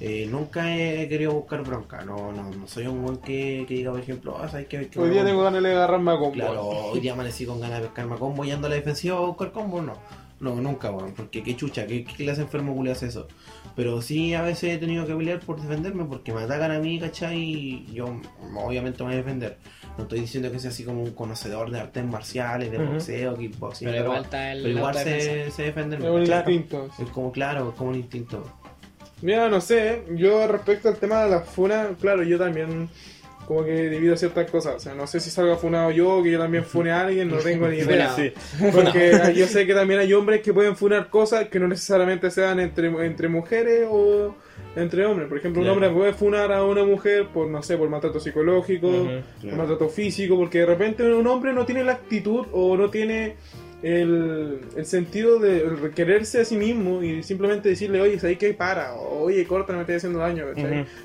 [0.00, 2.04] eh, nunca he querido buscar bronca.
[2.04, 4.88] No, no, no soy un weón que, que diga, por ejemplo, ah, ¿sabes qué?
[4.88, 6.32] Que Hoy día tengo ganas de agarrarme a combo.
[6.32, 9.20] Claro, hoy día amanecí con ganas de pescarme a combo y ando a la defensiva
[9.20, 9.94] o buscar combo, no.
[10.40, 13.26] No, nunca, weón, porque qué chucha, qué, qué clase de enfermo culiao hace eso.
[13.74, 17.00] Pero sí, a veces he tenido que pelear por defenderme porque me atacan a mí,
[17.00, 17.38] ¿cachai?
[17.40, 18.06] Y yo
[18.54, 19.56] obviamente me voy a defender.
[19.96, 22.92] No estoy diciendo que sea así como un conocedor de artes marciales, de Ujú.
[22.92, 24.22] boxeo, kickboxing, Pero el.
[24.30, 25.26] pero igual autodefensa.
[25.26, 26.06] sé, sé defenderme.
[26.06, 26.50] Es un Claro.
[26.52, 26.88] instinto.
[27.02, 28.44] Es como, claro, es como un instinto.
[29.22, 32.88] Mira, no sé, yo respecto al tema de las funas, claro, yo también
[33.48, 34.76] como que debido a ciertas cosas.
[34.76, 37.38] O sea, no sé si salga funado yo, que yo también fune a alguien, no
[37.38, 38.10] tengo ni idea.
[38.58, 38.74] Funado.
[38.74, 42.60] Porque yo sé que también hay hombres que pueden funar cosas que no necesariamente sean
[42.60, 44.34] entre, entre mujeres o
[44.76, 45.28] entre hombres.
[45.28, 49.08] Por ejemplo, un hombre puede funar a una mujer por, no sé, por maltrato psicológico,
[49.40, 53.36] por maltrato físico, porque de repente un hombre no tiene la actitud o no tiene
[53.82, 58.52] el, el sentido de quererse a sí mismo y simplemente decirle, oye, ¿sabes qué?
[58.52, 60.46] Para, o, oye, corta, me estoy haciendo daño.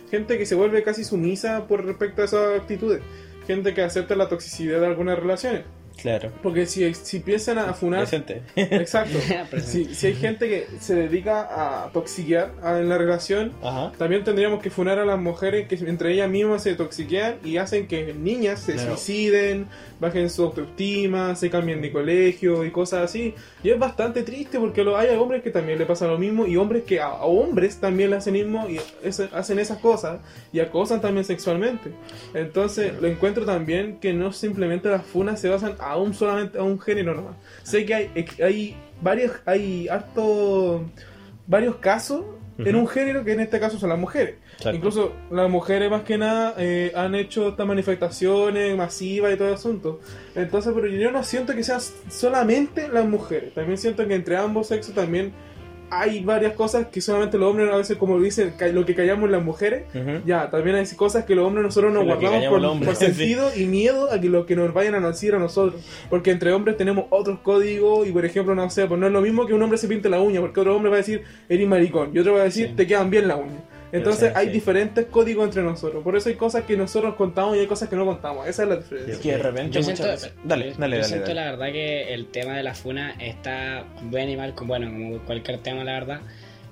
[0.09, 3.01] Gente que se vuelve casi sumisa por respecto a esas actitudes.
[3.45, 5.63] Gente que acepta la toxicidad de algunas relaciones.
[6.01, 6.32] Claro.
[6.41, 8.01] Porque si, si empiezan a funar...
[8.01, 8.41] Presente.
[8.56, 9.17] Exacto.
[9.49, 9.60] Presente.
[9.89, 11.47] si, si hay gente que se dedica
[11.86, 13.91] a toxiquear en la relación, Ajá.
[13.97, 17.88] también tendríamos que funar a las mujeres que entre ellas mismas se toxiquean y hacen
[17.88, 18.97] que niñas se Claro.
[18.97, 19.67] suiciden,
[19.99, 23.34] bajen su autoestima, se cambien de colegio y cosas así.
[23.63, 26.58] Y es bastante triste porque lo- hay hombres que también le pasa lo mismo y
[26.58, 30.19] hombres que a, a hombres también le hacen mismo y ese- hacen esas cosas
[30.51, 31.91] y acosan también sexualmente.
[32.34, 36.63] Entonces lo encuentro también que no simplemente las funas se basan a un solamente a
[36.63, 37.35] un género nomás.
[37.63, 40.85] Sé que hay, hay varios, hay harto
[41.47, 42.23] varios casos
[42.57, 44.35] en un género que en este caso son las mujeres.
[44.71, 49.53] Incluso las mujeres más que nada eh, han hecho estas manifestaciones masivas y todo el
[49.55, 49.99] asunto.
[50.35, 53.53] Entonces, pero yo no siento que sean solamente las mujeres.
[53.53, 55.33] También siento que entre ambos sexos también
[55.99, 59.43] hay varias cosas que solamente los hombres a veces, como dicen, lo que callamos las
[59.43, 59.84] mujeres.
[60.25, 63.06] Ya, también hay cosas que los hombres nosotros nos Lo guardamos por, sí.
[63.06, 65.82] sentido y miedo a que lo que nos vayan a decir a nosotros.
[66.10, 69.21] Porque entre hombres tenemos otros códigos y, por ejemplo, no sé, pues no es lo
[69.21, 71.67] mismo que un hombre se pinte la uña, porque otro hombre va a decir, eres
[71.67, 72.73] maricón, y otro va a decir, Sí.
[72.75, 73.60] te quedan bien la uña.
[73.93, 74.51] Entonces Sí, hay sí.
[74.53, 76.03] diferentes códigos entre nosotros.
[76.03, 78.47] Por eso hay cosas que nosotros contamos y hay cosas que no contamos.
[78.47, 79.13] Esa es la diferencia.
[79.13, 81.03] Es que de repente Yo muchas siento, veces- Dale, yo- dale, yo dale.
[81.03, 81.41] siento dale.
[81.41, 85.60] la verdad que el tema de la funa está bien y mal, bueno, como cualquier
[85.60, 86.21] tema, la verdad.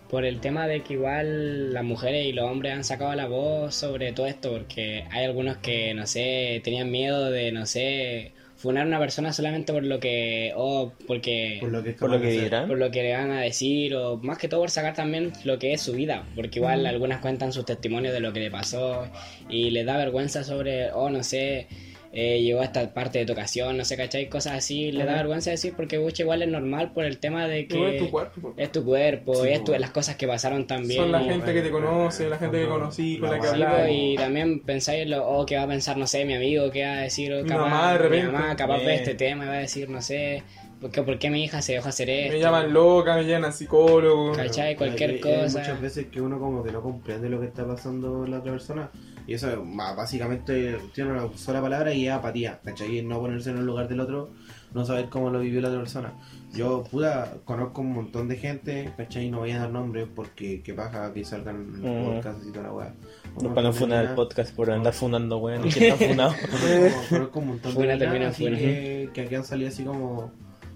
[0.10, 3.74] Por el tema de que igual las mujeres y los hombres han sacado la voz
[3.76, 8.84] sobre todo esto, porque hay algunos que, no sé, tenían miedo de, no sé, funar
[8.84, 12.68] a una persona solamente por lo que, o porque Por lo que, Por lo dirán.
[12.68, 15.58] por lo que le van a decir o más que todo por sacar también lo
[15.60, 19.08] que es su vida porque igual algunas cuentan sus testimonios de lo que le pasó
[19.50, 21.68] y les da vergüenza sobre oh no sé
[22.14, 24.28] eh, llegó a esta parte de tocación no sé ¿cachai?
[24.28, 27.68] cosas así le da vergüenza decir porque pucha, igual es normal por el tema de
[27.68, 28.42] que Igual es tu cuerpo.
[28.42, 28.54] po.
[28.58, 31.54] es tu cuerpo Sí, es tu- las cosas que pasaron también Son la y- gente
[31.54, 33.48] que te conoce, la gente que conocí, con la la que
[33.78, 36.70] pues, y también pensáis en lo, oh, que va a pensar, no sé, mi amigo,
[36.70, 38.32] que va a decir, oh, Mi mamá, de mi repente.
[38.32, 38.90] mamá capaz Bien.
[38.92, 40.44] este tema y va a decir, no sé,
[40.82, 42.34] ¿por qué, por qué mi hija se dejó hacer esto?
[42.34, 44.34] Me llaman loca, me llaman psicólogo.
[44.34, 44.76] ¿Cachai?
[44.76, 45.60] Cualquier Hay- hay cosa.
[45.60, 48.92] muchas veces que uno como que no comprende lo que está pasando la otra persona.
[49.28, 49.48] Y eso
[49.96, 53.00] básicamente tiene una sola palabra y es apatía, ¿cachai?
[53.00, 54.30] Y no ponerse en el lugar del otro,
[54.74, 56.14] no saber cómo lo vivió la otra persona.
[56.54, 59.30] Yo, puta, conozco un montón de gente, ¿cachai?
[59.30, 62.06] No voy a dar nombres porque qué paja que salgan el Mm.
[62.06, 62.94] podcast y toda la weá.
[63.42, 65.62] No para no funar el podcast por andar funando, weón.
[65.64, 66.36] que están funados.
[66.36, 68.58] Conozco, conozco un montón de así funa.
[68.58, 70.32] que, que aquí han salido así como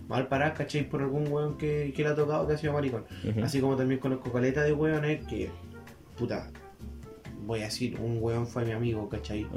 [0.07, 0.87] mal paradas, ¿cachai?
[0.87, 3.03] Por algún weón que, que le ha tocado que ha sido maricón.
[3.43, 5.49] Así como también conozco caleta de weones que,
[6.17, 6.49] puta,
[7.45, 9.47] voy a decir, un weón fue mi amigo, ¿cachai?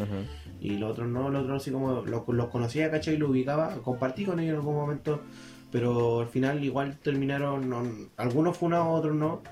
[0.61, 3.17] Y los otros no, los otros así como los, los conocía, ¿cachai?
[3.17, 5.21] Lo ubicaba, compartí con ellos en algún momento,
[5.71, 7.83] pero al final igual terminaron, no-
[8.17, 9.43] algunos funados, otros no.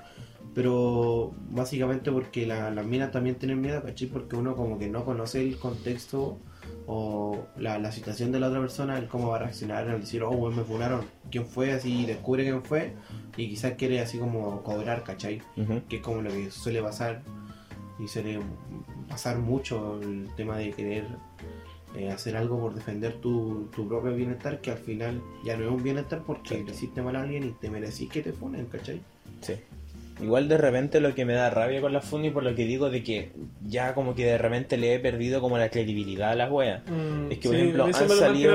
[0.53, 4.07] Pero básicamente porque la- las minas también tienen miedo, ¿cachai?
[4.07, 6.39] Porque uno como que no conoce el contexto
[6.87, 10.23] o la, la situación de la otra persona, el cómo va a reaccionar al decir,
[10.23, 12.93] oh, weón, me funaron, quién fue, así descubre quién fue
[13.37, 15.41] y quizás quiere así como cobrar, ¿cachai?
[15.87, 17.21] Que es como lo que suele pasar
[17.99, 18.39] y suele
[19.09, 21.07] pasar mucho el tema de querer
[21.95, 25.71] eh, hacer algo por defender tu, tu propio bienestar que al final ya no es
[25.71, 29.01] un bienestar porque le hiciste mal a alguien y te merecís que te funen, ¿cachai?
[29.41, 29.53] Sí.
[30.21, 32.65] Igual de repente lo que me da rabia con las funas y por lo que
[32.65, 33.31] digo de que
[33.65, 36.81] ya como que de repente le he perdido como la credibilidad a las weas.
[36.89, 38.51] Mm, Es que, por sí, ejemplo, han salido,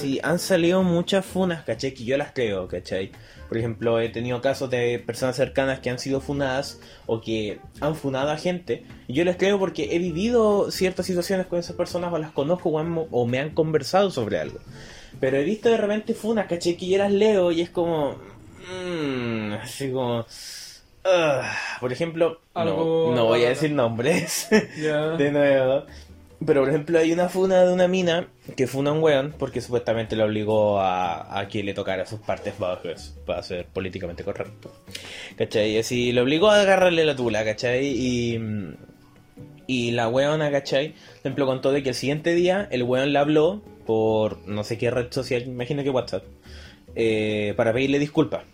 [0.00, 1.92] sí, han salido muchas funas, ¿cachai?
[1.92, 3.12] Que yo las creo, ¿cachai?
[3.48, 7.94] Por ejemplo, he tenido casos de personas cercanas que han sido funadas o que han
[7.94, 8.84] funado a gente.
[9.08, 12.70] Y yo les creo porque he vivido ciertas situaciones con esas personas o las conozco
[12.70, 14.58] o, han- o me han conversado sobre algo.
[15.20, 16.78] Pero he visto de repente funas, ¿cachai?
[16.78, 18.16] Que yo las leo y es como...
[18.70, 20.24] mm, así como...
[21.80, 24.48] por ejemplo, no, Algo- no voy a decir nombres.
[25.16, 25.84] De nuevo.
[26.44, 29.60] Pero por ejemplo hay una funa de una mina que funa a un weón porque
[29.60, 34.72] supuestamente le obligó a, a que le tocara sus partes bajas para ser políticamente correcto.
[35.36, 35.70] ¿Cachai?
[35.70, 37.86] Y así le obligó a agarrarle la tula, ¿cachai?
[37.86, 38.40] Y,
[39.68, 40.88] y la weona, ¿cachai?
[40.94, 44.78] Por ejemplo contó de que el siguiente día el weón le habló por no sé
[44.78, 46.24] qué red social, imagino que WhatsApp,
[46.94, 48.44] eh, para pedirle disculpas.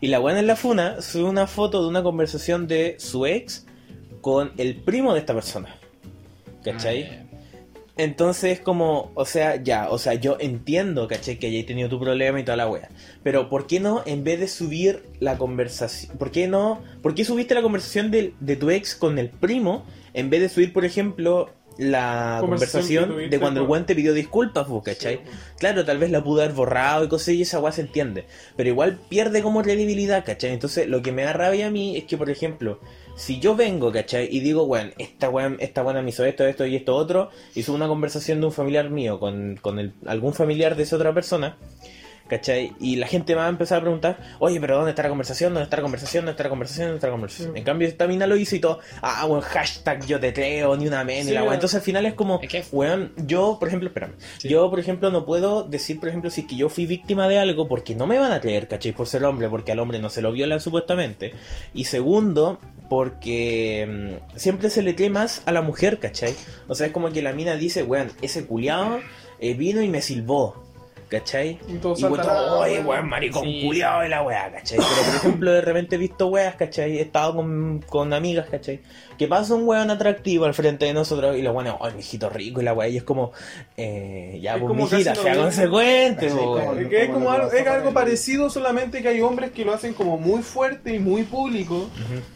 [0.00, 3.66] Y la weona en la funa sube una foto de una conversación de su ex
[4.20, 5.76] con el primo de esta persona.
[6.62, 7.04] ¿Cachai?
[7.04, 7.24] Ah,
[7.96, 12.40] Entonces, como, o sea, ya, o sea, yo entiendo, caché, que hayáis tenido tu problema
[12.40, 12.88] y toda la wea.
[13.22, 17.24] Pero, ¿por qué no, en vez de subir la conversación, ¿por qué no, por qué
[17.24, 20.84] subiste la conversación de, de tu ex con el primo, en vez de subir, por
[20.84, 25.20] ejemplo, la Conversación de cuando el weón te pidió disculpas, vos, ¿cachai?
[25.58, 28.26] Claro, tal vez la pudo haber borrado y cosas y esa weá se entiende.
[28.56, 30.50] Pero igual pierde como credibilidad, ¿cachai?
[30.52, 32.78] Entonces, lo que me da rabia a mí es que, por ejemplo,
[33.16, 34.28] si yo vengo, ¿cachai?
[34.30, 37.62] Y digo, weón, esta weón, esta buena me hizo esto, esto y esto otro, y
[37.62, 41.12] subo una conversación de un familiar mío con, con el- algún familiar de esa otra
[41.14, 41.56] persona,
[42.28, 42.72] ¿cachai?
[42.80, 45.52] Y la gente va a empezar a preguntar, oye, pero ¿dónde está la conversación?
[45.54, 46.24] ¿Dónde está la conversación?
[46.24, 46.86] ¿Dónde está la conversación?
[46.86, 47.52] ¿Dónde está la conversación?
[47.52, 47.58] Sí.
[47.58, 50.86] En cambio, esta mina lo hizo y todo, ah, weón, hashtag yo te creo, ni
[50.86, 51.42] una men, Sí, la.
[51.42, 52.40] Entonces al final es como,
[52.72, 54.48] weón, yo, por ejemplo, espérame, Sí.
[54.48, 57.68] yo, por ejemplo, no puedo decir, por ejemplo, si que yo fui víctima de algo
[57.68, 58.92] porque no me van a creer, ¿cachai?
[58.92, 61.32] Por ser hombre, porque al hombre no se lo violan supuestamente.
[61.72, 62.58] Y segundo,
[62.88, 66.34] porque mm, siempre se le cree más a la mujer, ¿cachai?
[66.68, 69.00] O sea, es como que la mina dice, weón, ese culiado
[69.40, 70.63] eh, vino y me silbó.
[71.18, 71.58] ¿Cachai?
[71.68, 73.08] Y todos Y ah, oye, weón.
[73.08, 73.62] maricón Sí.
[73.64, 74.78] culiado de la weá, ¿cachai?
[74.78, 76.98] Pero por ejemplo, de repente he visto weas, ¿cachai?
[76.98, 78.80] He estado con, con amigas, ¿cachai?
[79.16, 82.60] Que pasa un weón atractivo al frente de nosotros y los weones, ay, mijito rico
[82.60, 83.30] y la weá, y es como,
[83.76, 86.78] eh, ya, Es pues, como mijita, sea consecuente, como- weón.
[86.80, 89.72] Es que es como algo, es pasa algo parecido, solamente que hay hombres que lo
[89.72, 91.88] hacen como muy fuerte y muy público,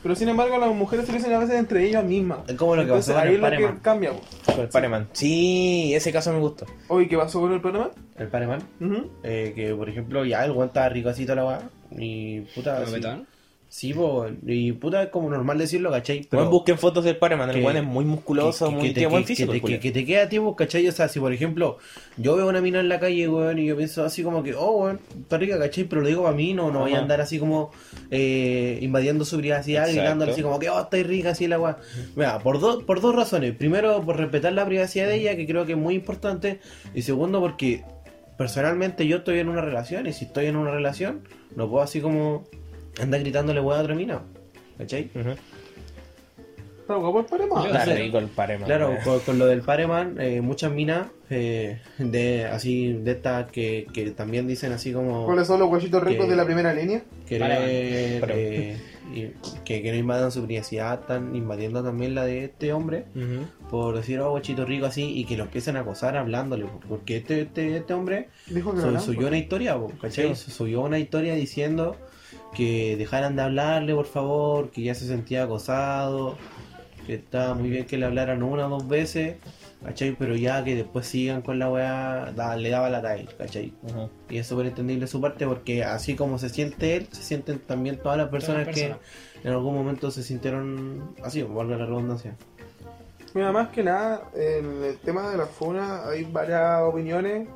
[0.05, 2.39] pero sin embargo las mujeres se lo dicen a veces entre ellas mismas.
[2.47, 3.81] Es como lo que Entonces pasó con ahí el es lo que Pareman.
[3.83, 4.13] cambia.
[4.47, 5.09] Con el Pareman.
[5.13, 6.67] Sí, ese caso me gustó.
[6.89, 7.91] Oye, ¿qué pasó con el problema?
[8.19, 8.61] El Pareman,
[9.23, 11.71] Eh, que por ejemplo, ya el weón estaba rico así toda la weá.
[11.99, 12.79] Y puta.
[12.85, 12.91] sí.
[12.91, 13.27] ¿Guapetón?
[13.71, 16.27] Sí, po, y puta es como normal decirlo, ¿cachai?
[16.33, 19.07] Weón, busquen fotos del Pareman, el que- weón es muy musculoso, que- muy que, te,
[19.07, 19.53] buen que- físico.
[19.53, 20.89] que el te- que te queda a ti, pues, ¿cachai?
[20.89, 21.77] O sea, si por ejemplo
[22.17, 24.71] yo veo una mina en la calle, weón, y yo pienso así como que, oh,
[24.85, 25.85] weón, está rica, ¿cachai?
[25.85, 27.71] Pero lo digo para mí, no, no voy a andar así como
[28.11, 31.77] eh, invadiendo su privacidad, gritándole así como que, oh, está rica, así la weón.
[32.17, 33.55] Mira, por, dos por dos razones.
[33.55, 36.61] Primero, por respetar la privacidad de ella, que creo que es muy importante.
[36.95, 37.85] Y segundo, porque
[38.39, 41.21] personalmente yo estoy en una relación, y si estoy en una relación,
[41.57, 42.45] no puedo así como
[43.01, 44.21] andar gritándole weón a otra mina,
[44.79, 45.11] ¿cachai?
[46.81, 47.97] Está guapo el Está sé.
[47.97, 48.65] rico el Pareman.
[48.67, 53.87] Claro, con, con lo del Pareman, eh, muchas minas eh, de así de estas que,
[53.93, 57.03] que también dicen así como ¿Cuáles son los huesitos ricos Que- de la primera línea?
[57.27, 58.39] querer Pareman.
[58.41, 58.77] eh,
[59.15, 59.33] y-
[59.67, 63.05] que, que no invadan su privacidad, están invadiendo también la de este hombre.
[63.71, 67.43] Por decir oh guachito rico así y que lo empiecen a acosar hablándole, porque este,
[67.43, 70.35] este, este hombre Dijo que subió una historia, ¿cachai?
[70.35, 70.51] Sí.
[70.51, 71.97] Subió una historia diciendo
[72.55, 76.37] que dejaran de hablarle, por favor, que ya se sentía acosado,
[77.07, 79.37] que estaba muy bien que le hablaran una o dos veces,
[79.85, 80.15] ¿cachai?
[80.19, 83.73] Pero ya que después sigan con la weá, da- le daba la talla, ¿cachai?
[84.31, 87.99] Y es súper entendible su parte porque así como se siente él, se sienten también
[87.99, 89.45] todas las personas Todas las que personas.
[89.45, 92.35] en algún momento se sintieron así, valga la redundancia.
[93.39, 97.47] Mira, más que nada, en el tema de la funa hay varias opiniones,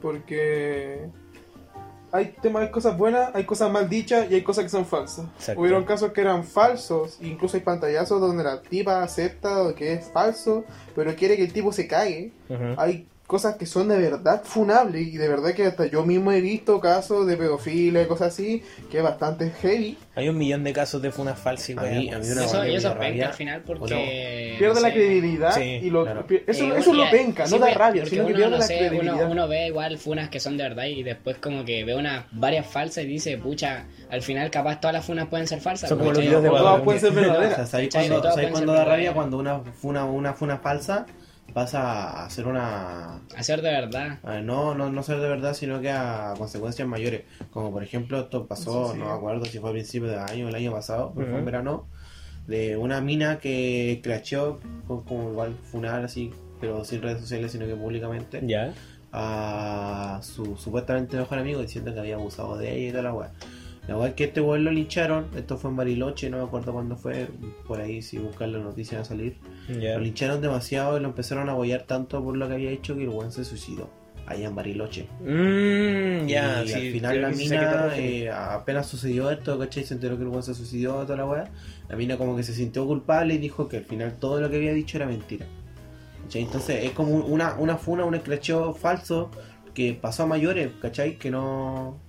[0.00, 1.10] porque
[2.10, 5.26] hay temas, hay cosas buenas, hay cosas mal dichas y hay cosas que son falsas.
[5.36, 5.60] Exacto.
[5.60, 10.64] Hubieron casos que eran falsos, incluso hay pantallazos donde la tipa acepta que es falso,
[10.96, 12.32] pero quiere que el tipo se cague.
[12.78, 16.42] Hay cosas que son de verdad funables y de verdad que hasta yo mismo he
[16.42, 19.96] visto casos de pedofilia y cosas así, que es bastante heavy.
[20.14, 22.44] Hay un millón de casos de funas falsas y A weá, mí- a mí una
[22.44, 24.54] Eso, y eso da penca rabia, al final o no, porque.
[24.58, 26.26] Pierde no la sé, credibilidad Sí, y lo, claro.
[26.46, 28.58] eso, Eh, eso lo penca, sí, no da porque- rabia, porque sino que pierde no
[28.58, 29.14] la sé, credibilidad.
[29.14, 32.26] Uno, uno ve igual funas que son de verdad y después como que ve unas
[32.32, 35.88] varias falsas y dice, pucha, al final capaz todas las funas pueden ser falsas.
[35.88, 37.70] Son como los videos de todas pueden ser verdaderas.
[37.70, 38.08] ¿sabéis ¿Cachai?
[38.08, 39.12] cuando, Todas ¿sabéis pueden cuando ser da rabia?
[39.14, 41.06] Cuando una funa, una funa falsa
[41.52, 43.20] pasa a ser una...
[43.36, 44.18] Hacer de verdad.
[44.24, 47.22] a no, no, no ser de verdad, sino que a consecuencias mayores.
[47.52, 48.98] Como por ejemplo, esto pasó, Sí, sí.
[48.98, 51.38] no me acuerdo si fue a principios de año o el año pasado, pero fue
[51.38, 51.86] en verano,
[52.46, 54.00] de una mina que
[54.86, 58.72] con- como igual funar así, pero sin redes sociales, sino que públicamente, Ya.
[59.12, 63.30] a su supuestamente mejor amigo diciendo que había abusado de ella y toda la weá.
[63.88, 66.72] La weá es que este weón lo lincharon, esto fue en Bariloche, no me acuerdo
[66.72, 67.28] cuándo fue,
[67.66, 69.36] por ahí si buscan la noticia va a salir.
[69.96, 73.02] Lo lincharon demasiado y lo empezaron a apoyar tanto por lo que había hecho que
[73.02, 73.90] el weón se suicidó
[74.26, 75.06] allá en Bariloche.
[75.20, 79.84] Mm, ya, y sí, al final la mina, eh, apenas sucedió esto, ¿cachai?
[79.84, 81.50] Se enteró que el weón se suicidó, toda la weá.
[81.90, 84.56] La mina como que se sintió culpable y dijo que al final todo lo que
[84.56, 85.44] había dicho era mentira.
[86.22, 86.40] ¿Cachai?
[86.42, 89.30] Entonces es como un- una, una funa, un escracheo falso
[89.74, 91.18] que pasó a mayores, ¿cachai?
[91.18, 92.00] Que no...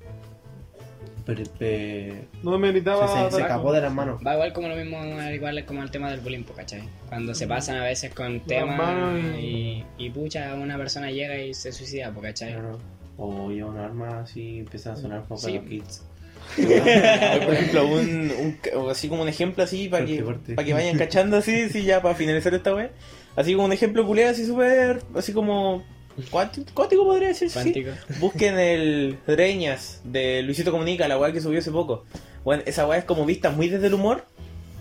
[1.26, 3.08] Pero, pe- No meritaba.
[3.08, 4.22] se, se- se escapó de las manos.
[4.26, 4.98] Va igual como lo mismo,
[5.34, 6.84] igual como el tema del bullying, ¿cachai?
[7.10, 11.72] Cuando se pasan a veces con temas y, y pucha, una persona llega y se
[11.72, 12.54] suicida, ¿cachai?
[12.54, 12.80] Claro.
[13.18, 15.48] O lleva un arma así y empieza a sonar como Sí.
[15.48, 16.04] para los kids.
[16.56, 18.32] por ejemplo, un,
[18.92, 20.24] así como un ejemplo así para que,
[20.56, 22.92] para que vayan cachando así, sí, ya para finalizar esta web.
[23.36, 25.84] Así como un ejemplo culiado, así súper, así como
[26.30, 27.62] cuántico, cuántico podría decirse.
[27.64, 27.86] sí.
[28.20, 32.06] Busquen el Reñas de Luisito Comunica, la weá que subió hace poco.
[32.44, 34.26] Bueno, esa weá es como vista muy desde el humor,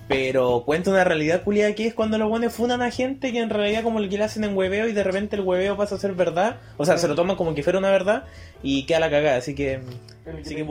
[0.09, 3.51] pero cuenta una realidad culiada que es cuando los buenos funan a gente que en
[3.51, 5.99] realidad como el que le hacen en hueveo y de repente el hueveo pasa a
[5.99, 6.59] ser verdad.
[6.77, 8.25] O sea, se lo toman como que fuera una verdad
[8.63, 9.37] y queda la cagada.
[9.39, 9.81] Así que,
[10.27, 10.65] El así que.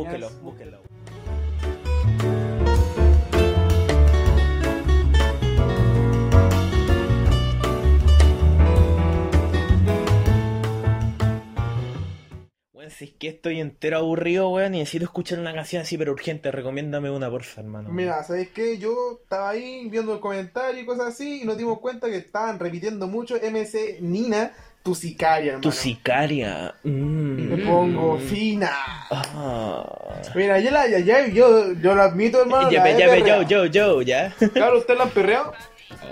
[12.90, 16.52] Si es que estoy entero aburrido, weón, y necesito escuchar una canción así, pero urgente,
[16.52, 17.90] recomiéndame una, porfa, hermano.
[17.90, 18.78] Mira, ¿sabéis qué?
[18.78, 22.60] Yo estaba ahí viendo el comentario y cosas así y nos dimos cuenta que estaban
[22.60, 24.52] repitiendo mucho MC Nina,
[24.84, 25.62] tu sicaria, hermano.
[25.62, 26.76] Tu sicaria.
[26.84, 27.50] Mm.
[27.50, 28.72] Me pongo fina.
[29.10, 30.22] Ah.
[30.36, 32.70] Mira, yo la, ya, ya, yo, yo lo admito, hermano.
[32.70, 34.34] Ya, la ve, ya, ve, yo, yo, yo, ya.
[34.54, 35.54] Claro, ¿usted la han perreado?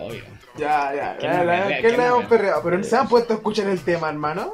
[0.01, 0.23] Obvio.
[0.57, 1.67] Ya, ya, ¿Quién ya, la- perrea?
[1.67, 2.29] ¿quién ¿Quién la me hemos perrea?
[2.29, 2.63] perreado?
[2.63, 4.53] Pero ¿se han puesto a escuchar el tema, hermano?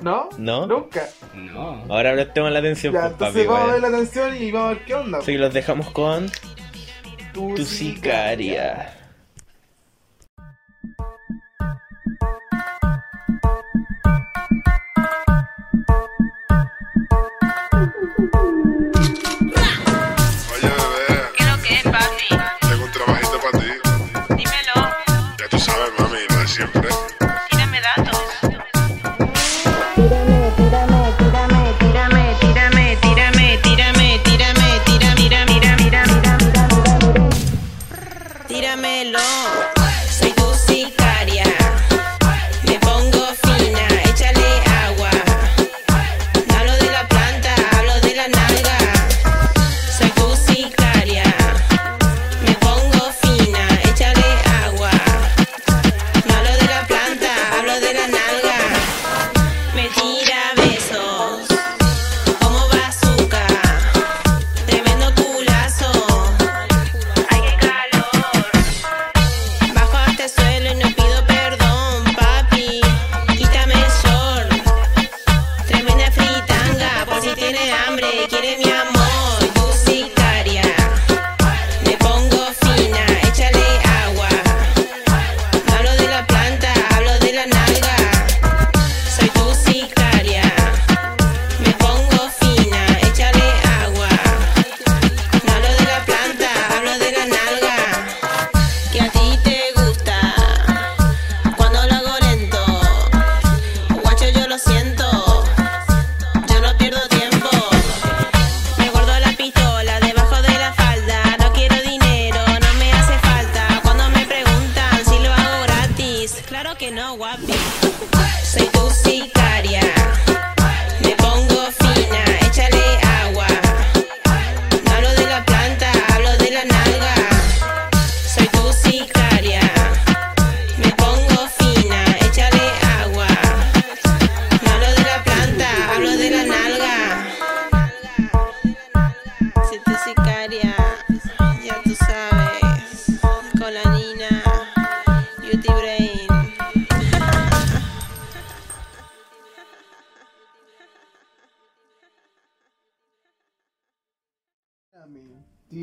[0.00, 0.28] ¿No?
[0.38, 0.66] ¿No?
[0.66, 1.08] Nunca.
[1.34, 1.84] No.
[1.88, 4.66] Ahora prestemos la atención, Ya, pues, entonces papi, vamos a ver la atención y vamos
[4.70, 5.18] a ver qué onda.
[5.18, 6.30] Así que los dejamos con
[7.32, 8.72] Tu tu sicaria.
[8.72, 8.99] Oye,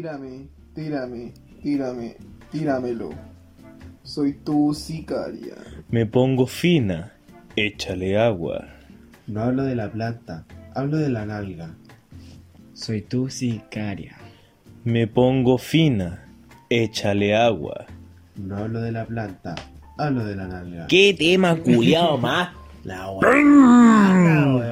[0.07, 2.15] Tírame, tírame, tírame,
[2.49, 3.09] tíramelo.
[4.03, 5.55] Soy tu sicaria.
[5.89, 7.11] Me pongo fina,
[7.57, 8.69] échale agua.
[9.27, 11.75] No hablo de la planta, hablo de la nalga.
[12.71, 14.15] Soy tu sicaria.
[14.85, 16.23] Me pongo fina,
[16.69, 17.85] échale agua.
[18.37, 19.55] No hablo de la planta,
[19.97, 20.87] hablo de la nalga.
[20.87, 22.51] ¿Qué tema culiado más?
[22.83, 23.07] La.
[23.21, 24.63] Hermano,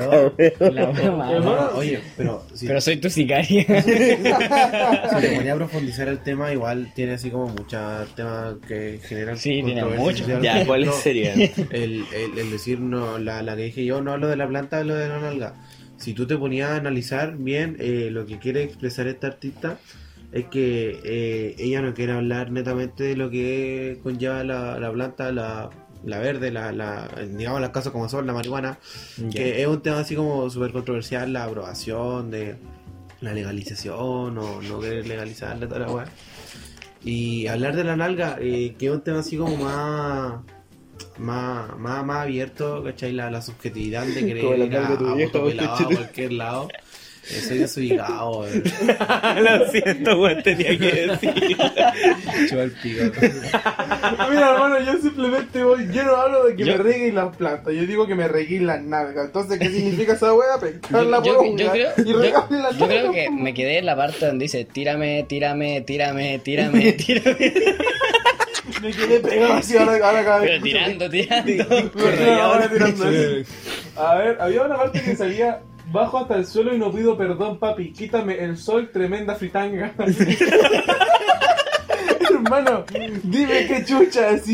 [1.76, 3.64] Oye, pero si, Pero soy tu sicaria.
[3.66, 9.38] si te ponía a profundizar el tema, igual tiene así como muchos temas que generan
[9.38, 10.18] Sí, tiene controversia mucho.
[10.24, 10.42] social.
[10.42, 11.40] Ya, ¿cuáles ejemplo, serían?
[11.72, 14.80] El, el, el decir, no, la, la que dije yo, no hablo de la planta,
[14.80, 15.54] hablo de la nalga.
[15.98, 19.78] Si tú te ponías a analizar bien eh, lo que quiere expresar esta artista,
[20.32, 25.32] es que eh, ella no quiere hablar netamente de lo que conlleva la, la planta,
[25.32, 25.70] la,
[26.06, 28.78] la verde, la, la, digamos las cosas como son, la marihuana,
[29.32, 32.56] que es un tema así como súper controversial, la aprobación de
[33.22, 36.06] la legalización o no querer legalizarla, toda la weá.
[37.04, 40.42] Y hablar de la nalga, eh, que es un tema así como más
[41.18, 43.12] más, más, más abierto, ¿cachai?
[43.12, 46.68] La, la subjetividad de querer ir a, a a cualquier lado.
[47.26, 48.64] Soy desubicado, weón.
[49.44, 51.34] Lo siento, weón, tenía que decir.
[52.50, 53.04] Chupa el pico.
[54.30, 55.88] Mira, hermano, yo simplemente voy.
[55.92, 58.68] Yo no hablo de que Yo- me reguen las plantas, yo digo que me reguen
[58.68, 59.26] las nalgas.
[59.26, 60.60] Entonces, ¿qué significa esa wea?
[60.60, 63.80] Pescarla Yo, por yo- yo creo, y yo- regarle las yo creo que me quedé
[63.80, 67.54] en la parte donde dice tírame, tírame, tírame, tírame, tírame.
[68.82, 70.50] Me quedé pegado así ahora, ahora cada vez.
[70.52, 71.64] Pero tirando, tirando.
[72.44, 73.06] Ahora tirando.
[73.96, 75.60] A ver, había una parte que salía
[75.92, 77.92] bajo hasta el suelo y no pido perdón, papi.
[77.92, 79.94] Quítame el sol, tremenda fritanga.
[82.46, 82.86] Hermano,
[83.24, 84.54] dime qué chucha, así.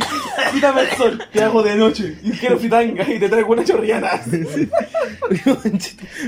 [0.54, 2.18] Quítame el sol, te hago de noche.
[2.24, 4.10] Y quiero fritanga y te traigo una chorriana.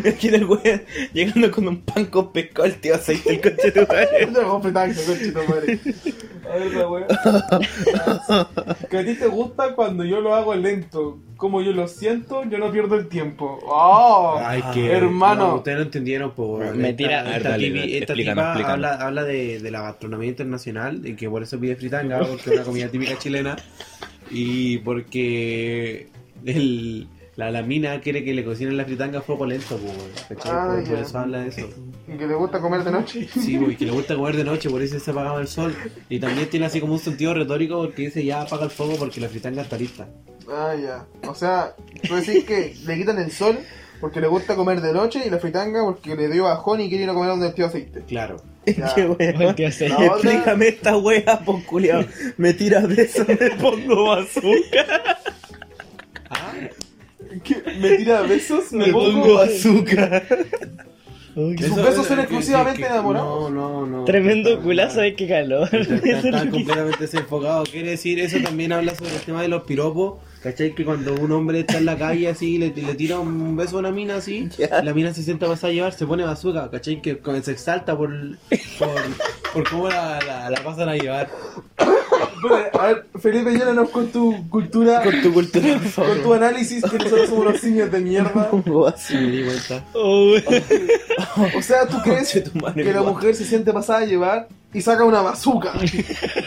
[0.04, 0.82] Es que el weón
[1.14, 4.94] llegando con un pan con pescado, el tío aceite el coche de Te hago fritanga,
[5.06, 5.80] conchito madre.
[6.52, 7.08] A ver, la wea.
[8.90, 11.20] Que a ti te gusta cuando yo lo hago lento.
[11.38, 13.60] Como yo lo siento, yo no pierdo el tiempo.
[13.66, 14.40] ¡Oh!
[14.42, 14.90] Ay, que.
[14.94, 15.48] hermano.
[15.48, 16.74] no, ustedes no entendieron, pues.
[16.74, 21.16] Me tira- Esta, esta tipi- esta tipa habla, habla de, de la gastronomía internacional y
[21.16, 23.56] que por eso pide fritanga, porque es una comida típica chilena.
[24.30, 26.08] Y porque
[26.46, 30.40] el, la, la mina quiere que le cocinen la fritanga a fuego lento, pues.
[30.46, 31.70] Ah, por, eso habla de eso.
[32.08, 33.28] Y que te gusta comer de noche.
[33.28, 35.76] Sí, pues, y que le gusta comer de noche, por eso se apagaba el sol.
[36.10, 39.20] Y también tiene así como un sentido retórico porque dice ya apaga el fuego porque
[39.20, 40.08] la fritanga está lista.
[40.50, 41.08] Ah, ya.
[41.28, 41.76] O sea,
[42.08, 43.58] tú decís que le quitan el sol
[44.04, 47.06] porque le gusta comer de noche y la fritanga porque le dio bajón y quiere
[47.06, 48.02] ir a comer donde el tío aceite.
[48.06, 48.36] Claro.
[48.66, 49.18] Qué weón.
[49.40, 49.90] Volteó a hacer.
[49.92, 52.04] La otra- Explícame esta wea, po culiao.
[52.36, 54.18] Me tiras de eso, me pongo.
[57.46, 57.56] ¿Qué?
[57.80, 58.74] ¿Me tira besos?
[58.74, 59.22] ¿Me, Me pongo?
[59.22, 60.24] pongo azúcar.
[61.58, 63.52] Que sus besos son exclusivamente enamorados.
[63.52, 64.04] No, no, no.
[64.06, 65.68] Tremendo culazo, ay, qué calor.
[65.74, 67.64] Está completamente desenfocado.
[67.64, 70.20] Quiere decir, eso también habla sobre el tema de los piropos.
[70.44, 70.76] ¿Cachai?
[70.76, 73.80] Que cuando un hombre está en la calle así, le, le tira un beso a
[73.80, 74.84] una mina así, Ya.
[74.84, 76.70] la mina se sienta pasada a llevar, se pone bazooka.
[76.70, 77.02] ¿Cachai?
[77.02, 78.10] Que se exalta por,
[78.78, 78.90] por,
[79.54, 81.30] por cómo la, la, la pasan a llevar.
[81.78, 86.12] Espera, A ver, Felipe, llénanos con tu cultura, Con tu cultura, por favor.
[86.16, 88.50] con tu análisis, que nosotros somos los simios de mierda.
[88.50, 89.00] Pongo azúcar.
[89.02, 89.86] Sí, me di cuenta.
[91.58, 92.34] O sea, ¿tú crees
[92.76, 95.74] que la mujer se siente pasada a llevar y saca una bazooka?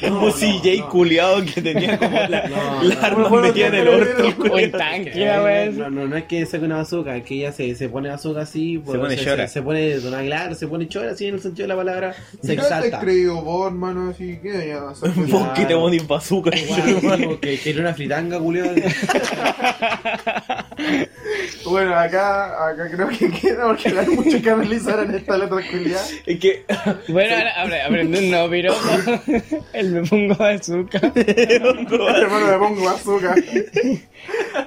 [0.01, 3.01] Como si Jay culiao que tenía como la, No, la no.
[3.07, 4.35] arma Bueno, metida en el orto.
[4.53, 5.72] O en tanque.
[5.74, 8.41] No, no, no es que saque una bazooka, es que ella se, se pone bazooka
[8.43, 9.47] así, pues, pone chora.
[9.49, 12.14] Se, se pone, no, claro, se pone chora así en el sentido de la palabra,
[12.33, 13.01] se ¿Qué te exalta.
[13.01, 14.11] creo vos, hermano?
[14.11, 16.51] Así que ya, Vos que te pones bazooka.
[16.57, 18.64] Igual, digo, que quiere una fritanga, Julio.
[21.64, 26.07] Bueno, acá, acá creo que queda porque hay mucho que analizar en esta letra culiada.
[26.27, 26.64] Es que
[27.09, 28.79] Bueno, ahora apre- aprende un nuevo piropo.
[29.72, 31.12] El me pongo azúcar.
[31.14, 33.37] Hermano, me pongo azúcar.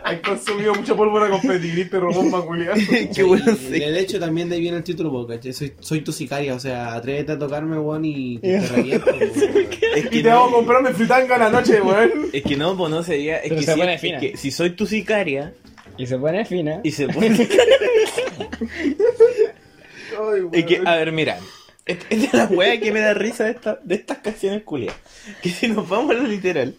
[0.04, 2.76] Hay consumido mucha pólvora con pedigrí, pero bomba culiada.
[3.16, 3.46] qué bueno.
[3.70, 5.54] De hecho, también de ahí viene el título, ¿cachai?
[5.54, 9.10] Soy, soy tu sicaria, o sea, atrévete a tocarme, weón, y te reviento.
[9.96, 12.30] Es Y que te hago no, comprarme fritanga en la noche, weón.
[12.34, 13.38] es que no, pues no sería.
[13.38, 14.20] Es Pero que, se si, pone es fina.
[14.20, 15.54] que si soy tu sicaria
[16.00, 16.80] Y se pone fina.
[16.82, 17.28] y se pone.
[20.54, 21.38] Ay, que, a ver, mira.
[21.86, 24.96] Es es de la wea que me da risa de, esta, de estas canciones culias.
[25.42, 26.76] Que si nos vamos a lo literal,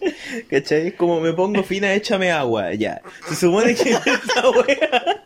[0.49, 0.87] ¿cachai?
[0.87, 3.01] Es como me pongo fina, échame agua, ya.
[3.27, 5.23] Se supone que esta wea.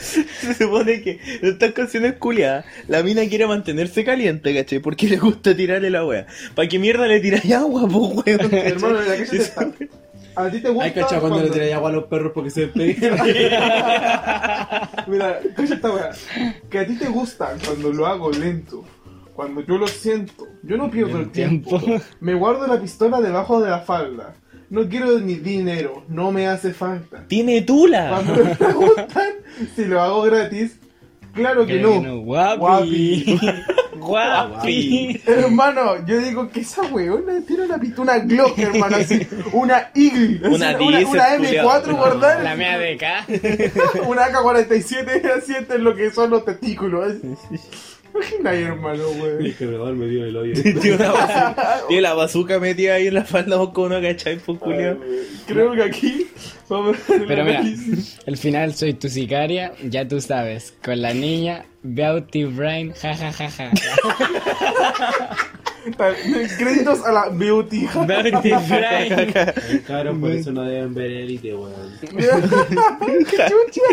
[0.00, 4.78] Se supone que en estas canciones culiadas, la mina quiere mantenerse caliente, ¿cachai?
[4.80, 6.26] Porque le gusta tirarle la wea.
[6.54, 8.54] ¿Para qué mierda le tiráis agua, po, weón?
[8.54, 9.52] Hermano, mira, ¿qué se?
[10.34, 10.84] ¿A ti te gusta?
[10.84, 13.14] Ay, cachado cuando le tiráis agua a los perros porque se despedían.
[15.06, 16.10] Mira, cacha esta weá.
[16.70, 18.84] Que a ti te gusta cuando lo hago lento.
[19.34, 20.46] Cuando yo lo siento.
[20.62, 21.80] Yo no pierdo el tiempo.
[22.20, 24.34] Me guardo la pistola debajo de la falda.
[24.70, 26.04] No quiero ni dinero.
[26.08, 27.26] No me hace falta.
[27.28, 28.08] Tiene tula.
[28.10, 29.28] Cuando me preguntan
[29.74, 30.78] si lo hago gratis,
[31.32, 32.00] claro que no.
[32.00, 32.18] no.
[32.18, 32.58] Guapi.
[32.58, 33.40] Guapi.
[34.02, 35.22] Guapi.
[35.26, 39.26] Hermano, yo digo que esa weona tiene una pistola Glock, hermano, así.
[39.52, 40.40] Una Eagle.
[40.44, 41.82] así, Una una, 10, una culiao.
[41.82, 42.42] M4 guardada.
[42.42, 43.26] La mea de acá.
[44.06, 47.14] Una AK-47 así es lo que son los testículos.
[48.14, 49.52] Imagina ahí, hermano, wey.
[49.52, 50.54] que me me dio el odio.
[50.80, 54.38] Tiene, una la bazooka metida ahí en la falda con uno, ¿cachai?
[54.38, 54.98] Culiao.
[55.46, 56.26] Creo que aquí
[56.68, 57.62] vamos a hacer Pero el mira,
[58.26, 60.74] el final soy tu sicaria, ya tú sabes.
[60.84, 63.70] Con la niña, Beauty Brain, ja ja ja ja.
[66.58, 67.88] Créditos a la Beauty.
[68.06, 69.32] Beauty Brain.
[69.86, 71.98] Cabrón, por eso no deben ver élite, weón.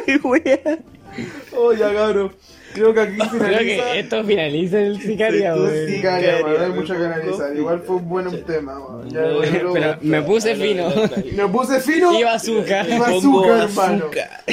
[0.06, 0.80] Qué wea.
[1.56, 2.32] Oh, ya, cabrón.
[2.72, 3.84] Creo que aquí Creo finaliza.
[3.92, 5.72] que esto finaliza el sicaria, weón.
[5.88, 7.58] sí, Caria, Caria, weón, no hay mucho que analizar.
[7.58, 9.10] Igual fue un buen tema, weón.
[9.10, 10.88] Ya, No, weón, Pero me puse fino.
[11.36, 12.18] Me puse fino.
[12.20, 12.88] Y bazooka.
[12.88, 14.06] Y bazooka, hermano.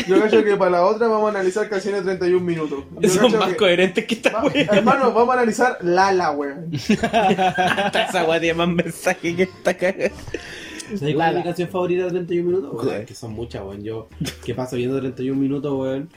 [0.08, 2.84] Yo creo que para la otra vamos a analizar canciones de 31 minutos.
[3.00, 4.66] Yo Son más que- coherentes que esta Va- wea.
[4.72, 6.70] Hermano, vamos a analizar Lala, weón.
[6.72, 10.10] Esa wea tiene más mensaje que esta caga.
[10.86, 11.38] ¿Sabes cuál es Lala.
[11.38, 12.82] mi canción favorita de 31 minutos?
[12.82, 13.04] ¿Cuál?
[13.04, 13.82] que son muchas, weón.
[13.82, 14.08] Yo,
[14.44, 16.08] que paso viendo 31 minutos, weón.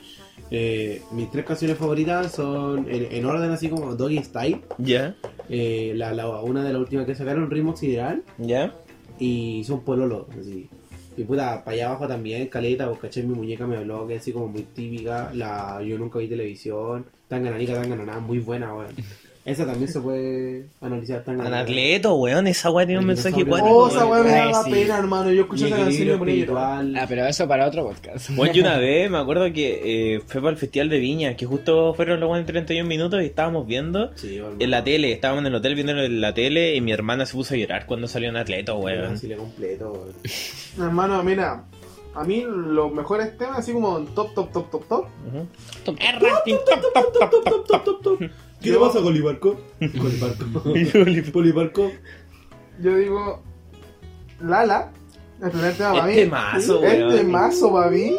[0.51, 4.61] Eh, mis tres canciones favoritas son en, en orden así como Doggy Style.
[4.77, 5.15] Ya,
[5.49, 8.23] Eh, la, la- una de las últimas que sacaron, Ritmo Sideral.
[8.37, 8.73] ya.
[9.19, 10.69] Y son Pololo, así.
[11.17, 14.21] Y puta, para allá abajo también, Caleta, pues caché mi muñeca me habló, que es
[14.21, 15.31] así como muy típica.
[15.33, 17.05] La Yo nunca vi televisión.
[17.27, 18.95] Tan gananica, tan ganana, muy buena, weón.
[19.49, 23.43] Esa también se puede analizar tan Anacleto, weón, esa wea tiene un mensaje.
[23.49, 24.71] Oh, esa weón me daba sí.
[24.71, 25.31] pena, hermano.
[25.31, 26.85] Yo escuché esa canción y me ponía llorar.
[26.95, 28.29] Ah, pero eso para otro podcast.
[28.35, 31.47] Bueno, yo una vez me acuerdo que eh, fue para el Festival de Viña, que
[31.47, 35.47] justo fueron los buenos 31 minutos y estábamos viendo Sí, en la tele, estábamos en
[35.47, 38.29] el hotel viendo en la tele y mi hermana se puso a llorar cuando salió
[38.29, 39.13] un atleta, weón.
[39.13, 40.13] Así le completo, weón.
[40.87, 41.63] Hermano, mira.
[42.15, 45.05] A mí los mejores temas, así como top, top, top, top, top.
[45.85, 48.19] El ranking top, top, top, top, top, top.
[48.61, 49.59] ¿Qué le pasa, Colibarco?
[49.79, 51.31] Colibarco.
[51.33, 51.91] Colibarco.
[52.81, 53.41] Yo digo.
[54.41, 54.91] Lala.
[55.41, 56.11] El primer tema para mí.
[56.13, 57.31] Este mazo, Este weón.
[57.31, 58.15] mazo para mí.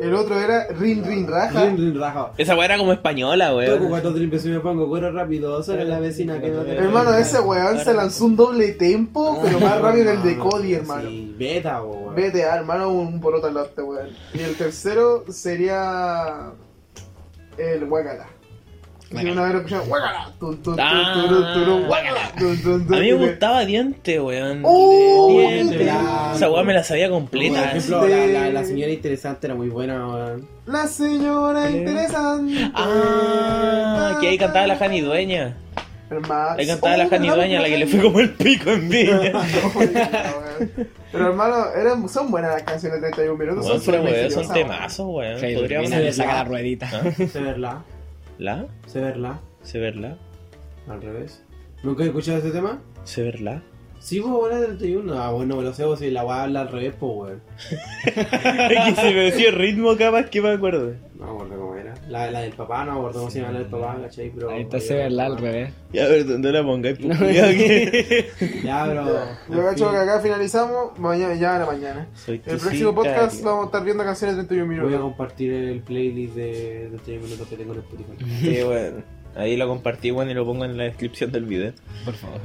[0.00, 1.64] El otro era Rin Rin Raja.
[1.66, 2.32] Rin, rin, raja.
[2.36, 3.88] Esa weá era como española, Toco weón.
[3.88, 5.62] cuatro trimpes y me pongo cuero rápido.
[5.62, 9.60] Soy la vecina que no te Hermano, ese weón se lanzó un doble tempo, pero
[9.60, 11.08] más rápido que el de Cody, hermano.
[11.08, 12.14] Sí, beta, weón.
[12.14, 14.08] Vete, hermano, un poroto al weón.
[14.34, 16.50] Y el tercero sería.
[17.56, 18.26] El Huacala.
[19.22, 19.72] Una vez
[22.90, 24.60] A mí me gustaba Diente, weón.
[24.64, 25.78] ¡Oh, Diente.
[25.78, 25.92] Diente!
[26.34, 27.70] Esa weá me la sabía Por completa.
[27.76, 30.48] ejemplo, la, la, la señora interesante era muy buena, weón.
[30.66, 32.70] La señora interesante.
[32.74, 35.56] Ah, que ahí cantaba la Jani Dueña.
[36.10, 36.56] Hermano.
[36.58, 39.32] Ahí cantaba la Jani Dueña, la que le fue como el pico en Viña.
[41.12, 43.66] Pero hermano, eran, son buenas las canciones de 31 minutos.
[43.66, 45.40] Weón, son pero súper weón, son temazos, weón.
[45.40, 46.90] Podríamos sacar la ruedita.
[46.92, 47.10] ¿Ah?
[47.32, 47.82] Severla.
[48.38, 48.66] ¿La?
[48.86, 49.40] Severla.
[49.62, 50.16] ¿Severla?
[50.88, 51.44] Al revés.
[51.82, 52.82] ¿Nunca he escuchado ese tema?
[53.04, 53.62] ¿Severla?
[54.04, 55.14] Sí, pues, buena de 31.
[55.18, 57.40] Ah, bueno, me lo sé, pues, si la weá habla al revés, pues, weón.
[58.04, 60.92] Es que si me decía el ritmo capaz que me acuerdo.
[61.14, 61.94] No me acuerdo cómo era.
[62.10, 64.30] La, la del papá, no me acuerdo cómo se llama la del papá, ¿cachai?
[64.34, 65.72] Pero, Ahí está se verla al revés.
[65.90, 66.98] Ya, a ver, ¿dónde la pongáis?
[66.98, 68.26] pues, que-
[68.62, 69.06] Ya, pero.
[69.50, 72.06] Yo cacho que acá finalizamos, mañana, ya a la mañana.
[72.14, 75.00] Soy El próximo podcast vamos a estar viendo canciones de 31 Voy a minutos.
[75.16, 78.24] compartir el playlist de, de 31 minutos que tengo en Spotify.
[78.42, 78.96] Sí, bueno.
[79.34, 81.72] Ahí lo compartí, bueno, y lo pongo en la descripción del video.
[82.04, 82.40] Por favor.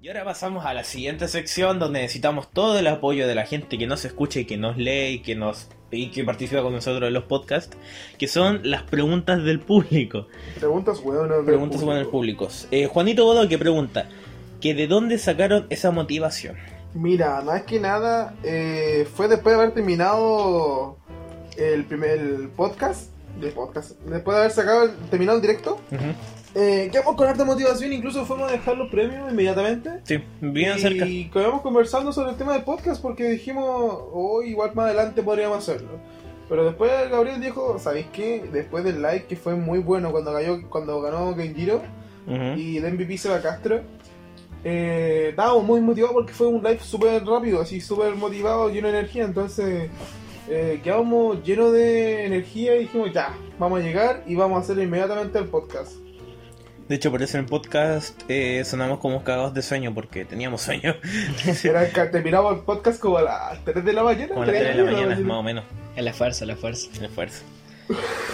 [0.00, 3.76] Y ahora pasamos a la siguiente sección donde necesitamos todo el apoyo de la gente
[3.76, 7.08] que nos escucha y que nos lee y que nos y que participa con nosotros
[7.08, 7.76] en los podcasts,
[8.16, 10.26] que son las preguntas del público.
[10.58, 11.36] Preguntas hueonas.
[11.36, 12.46] del Preguntas con el público.
[12.46, 12.66] público.
[12.70, 14.08] Eh, Juanito Bodo que pregunta
[14.62, 16.56] que de dónde sacaron esa motivación.
[16.94, 20.96] Mira, más que nada, eh, fue después de haber terminado
[21.56, 23.10] el primer el podcast.
[23.40, 23.92] De podcast.
[24.00, 25.78] Después de haber sacado el- terminado el directo.
[26.54, 29.90] Eh, quedamos con harta motivación, incluso fuimos a dejar los premios inmediatamente.
[30.04, 31.04] Sí, bien y cerca.
[31.32, 33.64] quedamos conversando sobre el tema del podcast porque dijimos,
[34.12, 35.90] oh, igual más adelante podríamos hacerlo.
[36.48, 38.48] Pero después Gabriel dijo, ¿sabéis qué?
[38.50, 41.82] Después del like que fue muy bueno cuando cayó, cuando ganó Genjiro
[42.26, 42.58] Ujú.
[42.58, 43.82] y de MVP Seba Castro,
[44.64, 48.98] eh, estábamos muy motivados porque fue un live súper rápido, así súper motivado, lleno de
[48.98, 49.24] energía.
[49.24, 49.90] Entonces
[50.48, 54.82] eh, quedamos llenos de energía y dijimos, ya, vamos a llegar y vamos a hacer
[54.82, 55.92] inmediatamente el podcast.
[56.88, 60.62] De hecho, por eso en el podcast eh, sonamos como cagados de sueño porque teníamos
[60.62, 60.96] sueño.
[61.64, 64.28] Era que terminamos el podcast como a las 3 de la mañana.
[64.28, 65.64] Como a las 3 de la mañana, más o menos.
[65.96, 66.88] El esfuerzo, el esfuerzo.
[66.96, 67.42] El esfuerzo.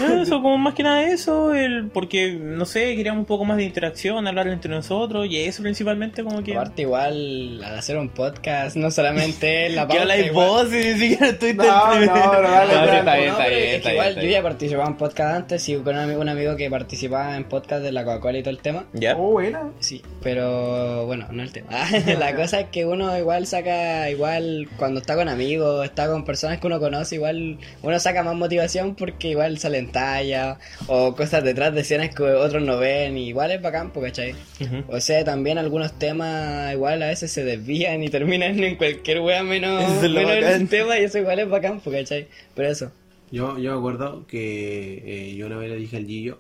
[0.01, 3.65] Eso, como más que nada eso, el, porque, no sé, queríamos un poco más de
[3.65, 6.53] interacción, hablar entre nosotros, y eso principalmente como que...
[6.55, 10.69] Aparte igual, al hacer un podcast, no solamente la ¿Qué pauta, habláis igual- vos?
[10.71, 12.75] Si ni siquiera estoy No, no, no, dale,
[13.05, 16.29] No, está que igual yo ya participaba en podcast antes y con un amigo, un
[16.29, 18.87] amigo que participaba en podcast de la Coca-Cola y todo el tema.
[18.93, 19.17] ¿Ya?
[19.17, 19.71] Oh, buena.
[19.79, 21.69] Sí, pero bueno, no el tema.
[22.19, 26.59] la cosa es que uno igual saca, igual cuando está con amigos, está con personas
[26.59, 31.75] que uno conoce, igual uno saca más motivación porque igual salen tallas o cosas detrás
[31.75, 34.35] de escenas que otros no ven y igual es bacán, ¿cachai?
[34.61, 34.85] Ujú.
[34.89, 39.43] O sea, también algunos temas igual a veces se desvían y terminan en cualquier wea
[39.43, 42.29] menos, es menos el tema y eso igual es bacán, ¿cachai?
[42.55, 42.93] Pero eso.
[43.31, 46.39] Yo, yo me acuerdo que eh, yo una vez le dije al Gillo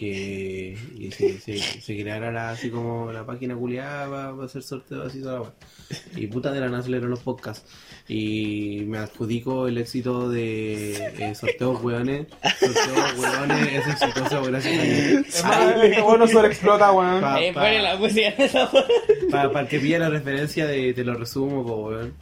[0.00, 5.06] que y se, se, se creara la- así como la página culiada para, hacer sorteos
[5.08, 5.52] así toda la.
[6.16, 7.70] Y puta de la nada salieron los podcasts.
[8.08, 12.26] Y me adjudico el éxito de eh, sorteos weones.
[12.58, 15.24] Sorteos weones es exitoso gracias a mí.
[15.28, 17.20] Es más, bueno sobreexplota, weón.
[17.20, 17.60] Pa- pa-.
[19.52, 22.14] Para el que pilla la referencia de te lo resumo, po, weón.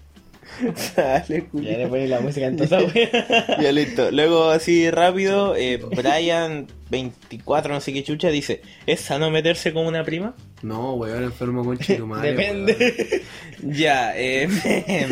[1.51, 1.73] Culiao.
[1.73, 2.81] Ya le ponen la música en toda.
[3.63, 4.11] Ya listo.
[4.11, 10.05] Luego, así rápido, eh, Brian24, no sé qué chucha, dice: ¿Es sano meterse con una
[10.05, 10.35] prima?
[10.63, 12.31] No, weón, enfermo con chico madre.
[12.37, 13.23] Depende.
[13.63, 14.49] Ya, eh.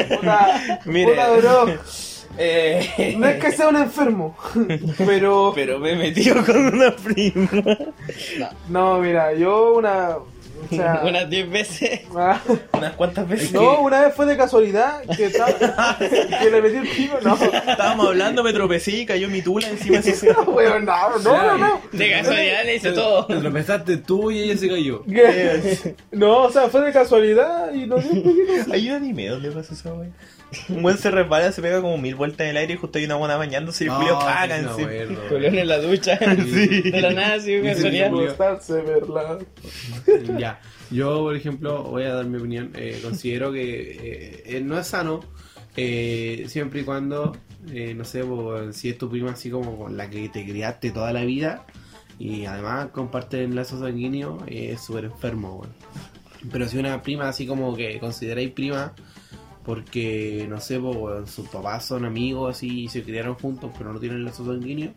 [0.09, 1.11] Puta, Mire.
[1.13, 1.75] puta, bro.
[2.39, 4.37] eh, No es que sea un enfermo,
[4.99, 5.53] pero...
[5.55, 7.49] Pero me he metido con una prima.
[8.69, 10.17] No, mira, yo una...
[10.65, 12.01] O sea, Unas 10 veces.
[12.17, 12.41] ah,
[12.73, 13.53] Unas cuantas veces.
[13.53, 17.35] no, una vez fue de casualidad que, estaba- que le metí el pico, no.
[17.35, 21.43] Estábamos hablando, me tropecé y cayó mi tula encima de su No, weón, no, no,
[21.43, 21.81] no, no.
[21.93, 23.27] De casualidad le hice todo.
[23.27, 25.03] Te tropezaste tú y ella se cayó.
[25.05, 25.95] ¿Qué?
[26.13, 28.09] No, o sea, fue de casualidad y no qué
[28.67, 28.73] no.
[28.75, 30.11] Hay un anime donde pasa esa wey.
[30.69, 33.05] Un buen se resbala, se pega como mil vueltas en el aire y justo hay
[33.05, 35.21] una buena bañándose y el Julio me acuerdo.
[35.29, 36.19] Julián en la ducha.
[36.47, 36.83] Sí.
[36.91, 37.59] De la nada, sí.
[38.11, 39.39] Gustarse, verla.
[40.39, 42.71] Ya, yo por ejemplo voy a dar mi opinión.
[42.75, 45.21] Eh, considero que eh, eh, no es sano
[45.77, 47.37] eh, siempre y cuando,
[47.73, 50.91] eh, no sé, pues, si es tu prima así como con la que te criaste
[50.91, 51.67] toda la vida
[52.19, 55.57] y además comparten lazos sanguíneos, eh, es súper enfermo.
[55.57, 55.75] weón.
[56.51, 58.95] Pero si una prima así como que consideráis prima
[59.67, 63.99] porque, no sé, pues, sus papás son amigos así y se criaron juntos pero no
[64.01, 64.93] tienen lazos sanguíneos,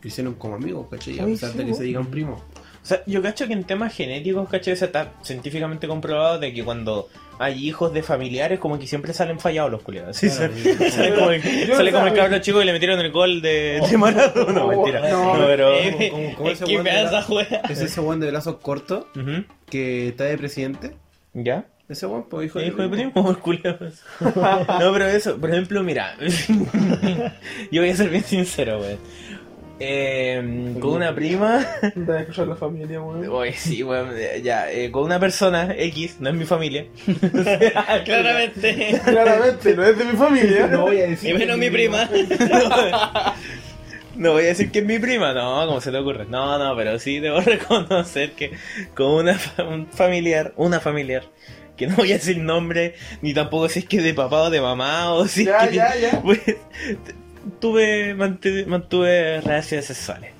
[0.00, 1.18] crecieron como amigos, ¿cachai?
[1.20, 2.40] A pesar sí, de que se digan primos.
[2.40, 6.62] O sea, yo cacho que en temas genéticos, cacho, eso está científicamente comprobado de que
[6.62, 7.08] cuando
[7.40, 10.16] hay hijos de familiares, como que siempre salen fallados los culiados.
[10.16, 10.54] Sí, Claro.
[10.56, 13.80] sale, sale como, el, sale como el cabro chico y le metieron el gol de,
[13.90, 14.52] de Maradona.
[14.52, 15.00] No, mentira.
[15.10, 15.74] No, No, pero.
[15.74, 17.56] Eh, como- como ese Es que weón de me da esa juega.
[17.68, 19.06] Es ese weón de brazos cortos
[19.68, 20.96] que está de presidente.
[21.34, 21.66] ¿Ya?
[21.88, 23.76] Ese weón, pues hijo de, Hijo de primo, culiao.
[24.20, 26.16] No, pero eso, por ejemplo, mira.
[27.70, 28.98] yo voy a ser bien sincero, wey.
[29.78, 31.64] Eh, con una prima.
[31.94, 33.28] De escuchar la familia, weón.
[33.28, 34.10] Oye, sí, weón,
[34.42, 36.86] ya, eh, con una persona X, no es mi familia.
[38.04, 39.00] Claramente.
[39.04, 40.66] Claramente, no es de mi familia.
[40.66, 41.34] No voy a decir.
[41.34, 42.08] Y menos mi prima.
[44.16, 46.24] No voy a decir que es mi prima, no, como se te ocurre.
[46.24, 48.52] No, no, pero sí debo reconocer que
[48.94, 51.24] con una fa- un familiar, una familiar,
[51.76, 54.60] que no voy a decir nombre, ni tampoco si es que de papá o de
[54.60, 56.22] mamá, o si Ya, es que, ya, ya.
[56.22, 56.40] pues,
[57.60, 60.32] tuve, mantuve, mantuve relaciones sexuales.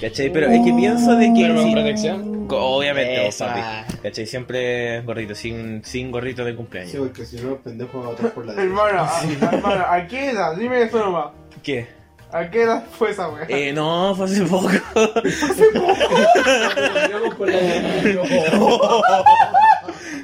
[0.00, 0.32] ¿Cachai?
[0.32, 1.42] Pero es que pienso de que...
[1.42, 2.46] ¿Pero con protección?
[2.50, 3.60] Obviamente, vos, papi.
[4.02, 4.26] ¿Cachai?
[4.26, 6.92] Siempre gorrito, sin, sin gorrito de cumpleaños.
[6.92, 10.56] Sí, porque si no, pendejo va a por la Hermano, a, hermano, ¿a qué edad?
[10.56, 11.26] Dime eso nomás.
[11.62, 11.86] ¿Qué?
[12.32, 13.44] ¿A qué edad fue esa weá?
[13.48, 14.68] Eh, no, fue hace poco.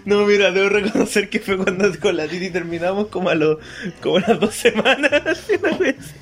[0.06, 3.58] No, mira, debo reconocer que fue cuando con la Titi terminamos como a los
[4.00, 5.10] como a las dos semanas.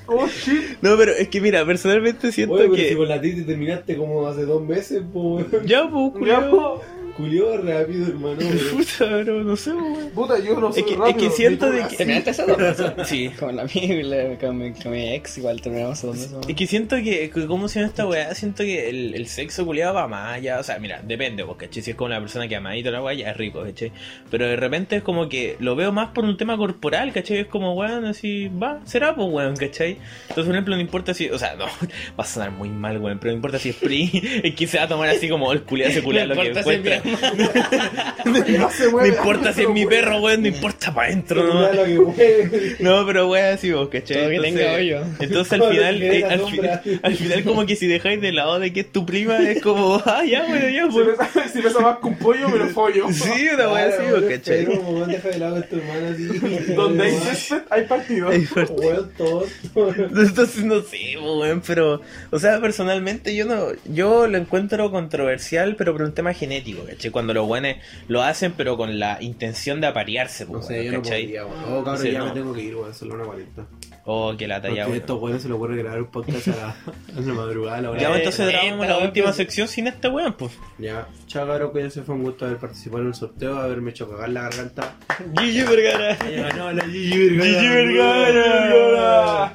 [0.07, 0.78] Oh shit.
[0.82, 2.89] No, pero es que mira, personalmente siento Oye, pero que.
[2.91, 5.47] si con la Titi terminaste como hace dos meses, pues.
[5.64, 6.82] Ya, pues, Ya, culiao.
[7.16, 8.36] Culió rápido, hermano.
[8.72, 10.10] Puta, pero no sé, weón.
[10.10, 11.18] Puta, yo no soy Es que, es rápido.
[11.18, 11.96] que siento de que.
[11.96, 13.08] ¿Terminaste hace dos?
[13.08, 13.30] Sí.
[13.38, 16.34] Con la mía, con mi, con mi ex, igual terminamos dos meses.
[16.48, 18.34] Es que siento que, que ¿cómo se llama esta weá?
[18.34, 20.58] Siento que el, el sexo culiado va más allá.
[20.58, 23.02] O sea, mira, depende, porque Si es con una persona que ama y toda la
[23.02, 23.92] weá, ya es rico, ¿cachai?
[24.30, 27.38] Pero de repente es como que lo veo más por un tema corporal, ¿cachai?
[27.38, 29.98] Es como, weón, así, va, será, pues, weón, ¿cachai?
[30.22, 31.66] Entonces, por ejemplo, no importa si, o sea, no,
[32.18, 34.78] va a sonar muy mal, weón, pero no importa si es PRI, es que se
[34.78, 37.03] va a tomar así como el culiado se culea No lo que encuentra.
[37.05, 39.88] No se No mueve, importa si es mi weón.
[39.90, 41.68] perro, weón, no importa para adentro, ¿no?
[42.80, 44.16] No, pero weón, así vos, ¿cachai?
[44.18, 45.02] Todo que tenga hoyo.
[45.20, 46.61] Entonces al final, eh, al, fi-
[47.02, 50.02] al final como que si dejáis de lado de que es tu prima, es como,
[50.07, 53.12] ah, ya, bueno, ya, Si pesa, si pesa más que un pollo, me lo follo.
[53.12, 54.64] Sí, una weá así, vos, ¿cachai?
[54.66, 56.74] Pero, weón, deja de lado a tu hermana así.
[56.74, 58.28] Donde hay césped, hay partido.
[58.30, 59.46] Weón, todo.
[59.74, 62.00] Entonces no sé, weón, pero,
[62.30, 66.93] o sea, personalmente yo no, yo lo encuentro controversial, pero por un tema genético, ¿cachai?
[67.12, 67.76] Cuando los buenos
[68.09, 71.22] lo hacen, pero con la intención de aparearse, No pues, sé, yo no ¿cachai?
[71.22, 71.64] podría, weón.
[71.72, 72.24] Oh, cabrón, Sí, ya no.
[72.26, 72.74] me tengo que ir.
[72.92, 73.66] Solo una cuarenta.
[74.07, 74.98] Oh, que lata, Porque ya, a weón.
[74.98, 76.68] estos weones se le ocurre grabar un podcast a la,
[77.16, 79.36] a la madrugada, a la hora Ya, de- entonces grabamos la última pues.
[79.36, 80.52] sección sin este weón, pues.
[80.78, 82.02] Ya, chao, cabrón, cuídense.
[82.02, 84.94] Fue un gusto haber participado en el sorteo, haberme hecho cagar la garganta.
[85.38, 86.18] Gigi Vergara.
[86.30, 87.61] Ya ganó la Gigi Vergara.
[87.61, 89.55] Gigi Vergara.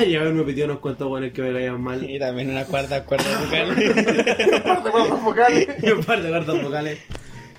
[0.06, 2.08] Y haberme pedido unos cuantos buenos que me vayan mal.
[2.08, 3.70] Y también una cuarta cuerda vocal.
[3.72, 5.68] Aparte, cuerdas vocales.
[5.82, 6.98] Y un par de cartas vocales.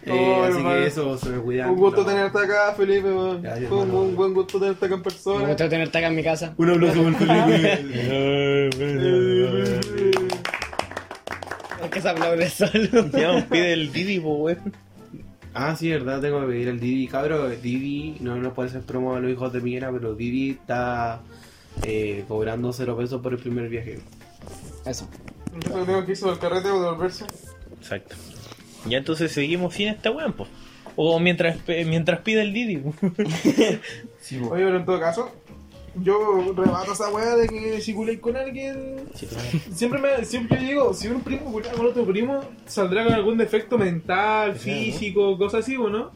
[0.04, 0.76] Eh, así hermano.
[0.80, 1.70] que eso, se me cuidan.
[1.70, 2.08] Un gusto No.
[2.08, 3.08] tenerte acá, Felipe.
[3.14, 3.41] weón.
[3.41, 5.47] Gracias, Fue un, un buen gusto tenerte acá en persona.
[5.47, 6.54] gusta tenerte acá en mi casa.
[6.58, 7.86] Un aplauso por Felipe.
[11.93, 12.72] Eh, se aplaude solo.
[13.14, 14.74] Ya, pide el Didi, po, weón.
[15.54, 17.08] Ah, sí, verdad, tengo que pedir el Didi.
[17.08, 21.20] Cabro, Didi, no nos puede hacer promo a los hijos de Piñera, pero Didi está
[21.84, 23.99] eh, cobrando cero pesos por el primer viaje.
[24.86, 25.08] Eso.
[25.66, 27.26] Yo tengo que sobre el carrete o devolverse.
[27.78, 28.16] Exacto.
[28.86, 30.47] Ya entonces seguimos sin esta weón, po.
[30.95, 32.82] O mientras, pe- mientras pide el Didi.
[34.21, 34.49] Sí, po.
[34.51, 35.32] Oye, pero en todo caso,
[35.95, 39.01] yo rebato esa weá de que si culéis con alguien.
[39.73, 43.77] Siempre me siempre digo, si un primo culea con otro primo, saldrá con algún defecto
[43.77, 46.11] mental, físico, cosas así, ¿o no?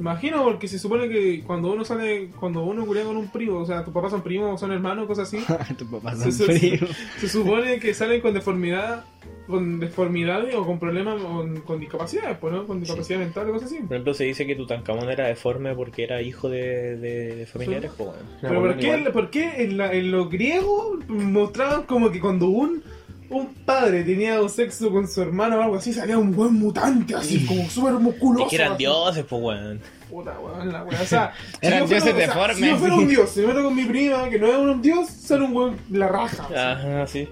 [0.00, 3.66] Imagino, porque se supone que cuando uno sale, cuando uno culea con un primo, o
[3.66, 5.44] sea, tus papás son primos, son hermanos, cosas así,
[5.78, 6.90] tu papá se, son se- fríos.
[7.18, 9.04] se supone que salen con deformidad,
[9.46, 12.66] con deformidades o con problemas, con, con discapacidades, pues, ¿no?
[12.66, 13.80] Con discapacidad mental o cosas así.
[13.82, 17.90] Por ejemplo, se dice que Tutankamón era deforme porque era hijo de, de, de familiares,
[17.98, 18.14] weón.
[18.40, 22.82] Pero ¿por qué, ¿por qué en, la- en lo griego mostraban como que cuando un,
[23.30, 27.14] un padre tenía un sexo con su hermano o algo así, salía un buen mutante,
[27.14, 28.44] así como súper musculoso?
[28.46, 28.78] Es que eran así.
[28.78, 29.80] dioses, po, weón.
[30.10, 31.00] Puta, weón, la weá.
[31.00, 32.56] O sea, Eran yo fuera- dioses o sea, deformes.
[32.56, 34.82] Si yo fuera un dios, si me meto con mi prima, que no es un
[34.82, 36.48] dios, sale un weón la raja.
[36.72, 37.28] Ajá, sí.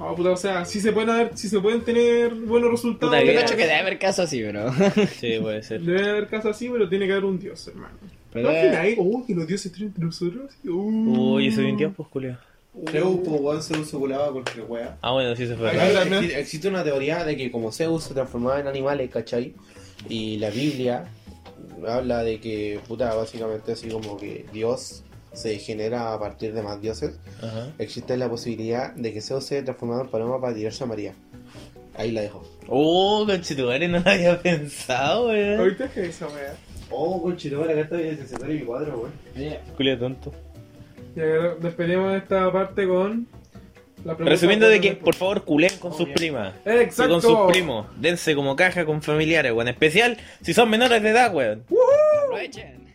[0.00, 3.14] Ah, puta, o sea, sí se pueden haber, sí se pueden tener buenos resultados.
[3.14, 4.72] Puta, Yo cacho que debe haber casos así, bro.
[5.20, 5.80] Sí, puede ser.
[5.80, 7.94] Debe haber casos así, pero tiene que haber un dios, hermano.
[8.32, 8.96] Pero ¿No debe- imagináis?
[9.00, 10.52] Oh, que los dioses estén entre nosotros.
[10.64, 11.34] Uh.
[11.36, 12.36] Uy, yo soy un dios, pues, culio.
[12.90, 14.98] Zeus, po, weón, Zeus se culaba cualquier wea.
[15.02, 15.70] Ah, bueno, sí se fue.
[15.70, 16.14] También.
[16.14, 19.54] existe, existe una teoría de que como Zeus se transformaba en animales, ¿cachai?
[20.08, 21.04] Y la Biblia
[21.86, 25.02] habla de que, puta, básicamente así como que Dios
[25.32, 27.18] se genera a partir de más dioses.
[27.42, 27.72] Ajá.
[27.78, 31.14] Existe la posibilidad de que Zeus se transformara en paloma para tirarse a María.
[31.94, 32.44] Ahí la dejo.
[32.68, 35.58] Oh, conchetumare, no lo había pensado, weón.
[35.60, 36.54] Ahorita es que esa weá.
[36.90, 39.12] Oh, conchetumare, acá está bien necesario mi cuadro, weón.
[39.36, 40.32] Oye, Culio tonto.
[41.16, 43.26] Y ahora despedimos esta parte con
[44.04, 46.54] la pregunta Resumiendo de que, por favor, culen con sus primas.
[46.64, 47.12] Eh, Y Exacto.
[47.14, 47.86] con sus primos.
[47.96, 49.68] Dense como caja con familiares, weón.
[49.68, 51.64] Especial si son menores de edad, weón.
[52.24, 52.87] aprovechen.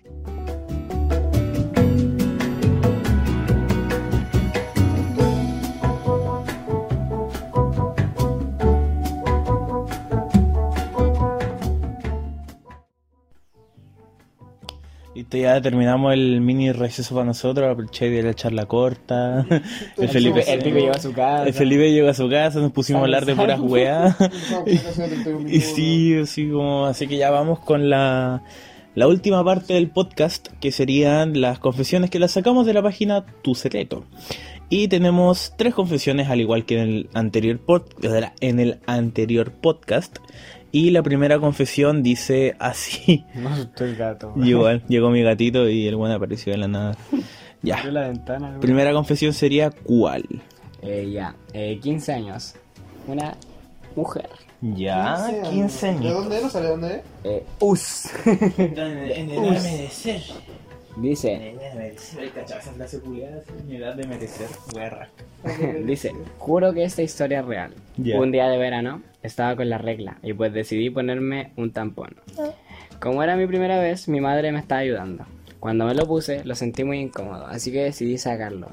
[15.23, 17.71] Listo, ya terminamos el mini receso para nosotros.
[17.71, 19.45] Aproveché de la charla corta.
[19.97, 21.47] El Felipe, El llegó a su casa.
[21.47, 24.15] el Felipe llegó a su casa, nos pusimos a hablar de puras weas.
[25.47, 28.43] Y Y sí, así como, así que ya vamos con la,
[28.95, 33.25] la última parte del podcast, que serían las confesiones que las sacamos de la página
[33.43, 34.03] Tu Secreto.
[34.69, 40.17] Y tenemos tres confesiones, al igual que en el anterior, pod- en el anterior podcast.
[40.75, 43.23] Y la primera confesión dice así.
[43.35, 44.33] No asustó el gato.
[44.35, 46.97] Llegó, llegó mi gatito y el buen apareció de la nada.
[47.61, 47.81] Ya.
[47.85, 48.49] la ventana.
[48.49, 48.59] güey.
[48.59, 50.25] Primera confesión sería ¿cuál?
[50.81, 52.55] Eh, ya, eh, 15 años.
[53.07, 53.37] Una
[53.95, 54.27] mujer.
[54.59, 56.41] Ya, 15 ¿De dónde?
[56.41, 57.01] ¿No sale de dónde es?
[57.23, 58.09] Eh, us.
[58.57, 60.21] En edad de merecer.
[60.97, 62.31] Dice, En edad de merecer.
[63.69, 64.47] En edad de merecer.
[64.73, 65.07] Guerra.
[65.85, 67.73] dice, juro que esta historia es real.
[67.95, 68.19] Ya.
[68.19, 72.15] Un día de verano estaba con la regla y pues decidí ponerme un tampón.
[72.99, 75.25] Como era mi primera vez, mi madre me estaba ayudando.
[75.59, 78.67] Cuando me lo puse, lo sentí muy incómodo, así que decidí sacarlo.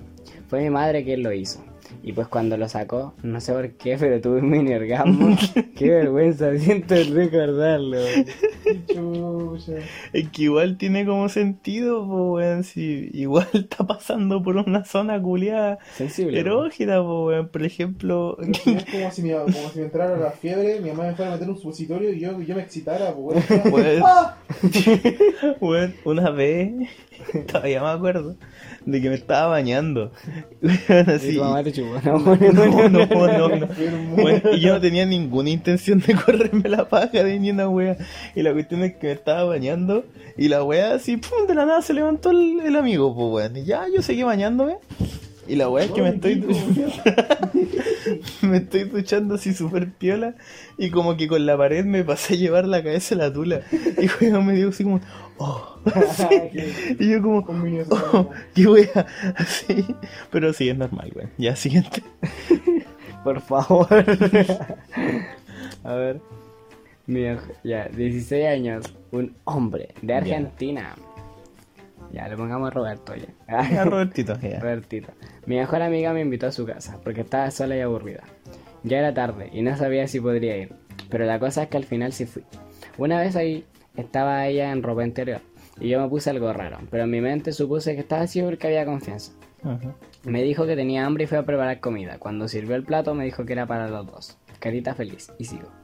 [0.49, 1.65] Fue mi madre quien lo hizo.
[2.03, 5.37] Y pues cuando lo sacó, no sé por qué, pero tuve un mini orgasmo.
[5.77, 7.99] qué vergüenza siento el recordarlo.
[10.13, 12.65] Es que igual tiene como sentido, po, weón.
[12.65, 16.33] Si igual está pasando por una zona culiada Sensible.
[16.33, 16.49] po.
[16.49, 17.49] erógena, po, weón.
[17.49, 21.15] Por ejemplo, Es como si, me, como si me entrara la fiebre, mi mamá me
[21.15, 24.37] fuera a meter un supositorio y yo, yo me excitara, pues, Pues- ¡Ah!
[25.61, 26.73] weón, una vez,
[27.47, 28.37] todavía me acuerdo,
[28.85, 30.13] de que me estaba bañando.
[30.63, 31.35] Weón, Y así.
[31.37, 32.19] tu mamá te chupó, ¿no?
[32.19, 33.55] No, no, no, no.
[33.55, 34.17] Enfermo.
[34.17, 37.97] Bueno, y yo no tenía ninguna intención de correrme la paja de ni una wea.
[38.35, 40.05] Y la cuestión es que me estaba bañando.
[40.37, 43.57] Y la wea así, pum, de la nada se levantó el, el amigo, pues weón.
[43.57, 44.77] Y ya yo seguí bañándome.
[45.47, 46.45] Y la wea es que me estoy
[48.51, 50.35] me estoy duchando así súper piola.
[50.77, 53.63] Y como que con la pared me pasé a llevar la cabeza a la tula.
[53.73, 55.01] Y weón me dio así como,
[55.39, 55.79] oh.
[55.95, 56.27] Así.
[56.99, 57.39] Y yo como,
[57.91, 59.07] oh, qué wea.
[59.37, 59.87] Así.
[60.31, 61.31] Pero sí, es normal, weón.
[61.39, 62.03] Ya, siguiente.
[63.25, 63.87] Por favor.
[65.85, 66.21] A ver.
[67.07, 68.95] Mi mej- ya, 16 años.
[69.11, 70.95] Un hombre de Argentina.
[72.13, 73.27] Ya, le pongamos Roberto ya.
[73.71, 74.61] Ya, Robertito, ya.
[74.61, 75.13] Robertito.
[75.47, 78.23] Mi mejor amiga me invitó a su casa porque estaba sola y aburrida.
[78.83, 80.75] Ya era tarde y no sabía si podría ir.
[81.09, 82.45] Pero la cosa es que al final sí fui.
[82.99, 83.65] Una vez ahí
[83.97, 85.41] estaba ella en ropa interior
[85.81, 86.79] y yo me puse algo raro.
[86.91, 89.33] Pero en mi mente supuse que estaba así porque había confianza.
[89.63, 89.95] Ajá.
[90.25, 92.19] Me dijo que tenía hambre y fue a preparar comida.
[92.19, 94.39] Cuando sirvió el plato me dijo que era para los dos.
[94.59, 95.33] carita feliz.
[95.39, 95.80] Y sigo.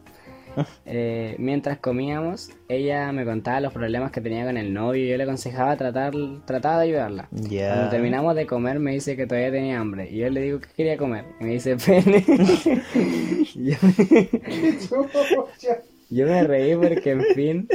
[0.89, 5.17] Eh, mientras comíamos, ella me contaba los problemas que tenía con el novio y yo
[5.17, 6.15] le aconsejaba tratar,
[6.47, 7.29] trataba de ayudarla.
[7.33, 7.75] Ya.
[7.75, 10.69] Cuando terminamos de comer me dice que todavía tenía hambre y yo le digo que
[10.77, 12.25] quería comer y me dice pene.
[13.55, 13.77] Yo,
[16.11, 17.69] yo me reí porque en fin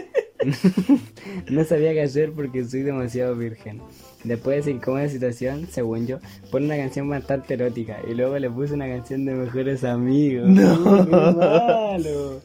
[1.49, 3.81] no sabía qué hacer porque soy demasiado virgen.
[4.23, 6.19] Después de esa incómoda situación, según yo,
[6.51, 10.47] pone una canción bastante erótica y luego le puse una canción de mejores amigos.
[10.47, 11.05] No.
[11.05, 12.41] ¡Qué malo!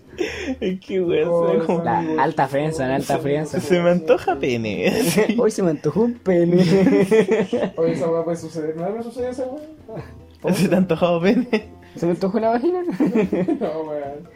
[0.61, 1.29] Es que weón,
[1.69, 3.63] Oh, La alta friendzone, alta friendzone.
[3.63, 4.93] Se me antoja pene.
[5.39, 6.63] Hoy se me antojó un pene.
[7.77, 8.77] Oye, esa weá puede suceder.
[8.77, 10.53] ¿No me sucedió esa weá?
[10.55, 11.49] ¿Se te ha antojado pene?
[11.97, 12.83] ¿Se me antojó una vagina?
[12.83, 14.29] No, weón.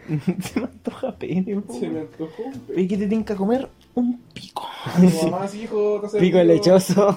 [0.43, 1.75] Se me antoja pene, po.
[1.75, 2.43] Se me antojó.
[2.45, 3.69] un pe- Oye, ¿qué te tienen que comer?
[3.95, 4.67] Un pico.
[4.99, 7.15] Tu mamá, sí, hijo, hace Pico lechoso.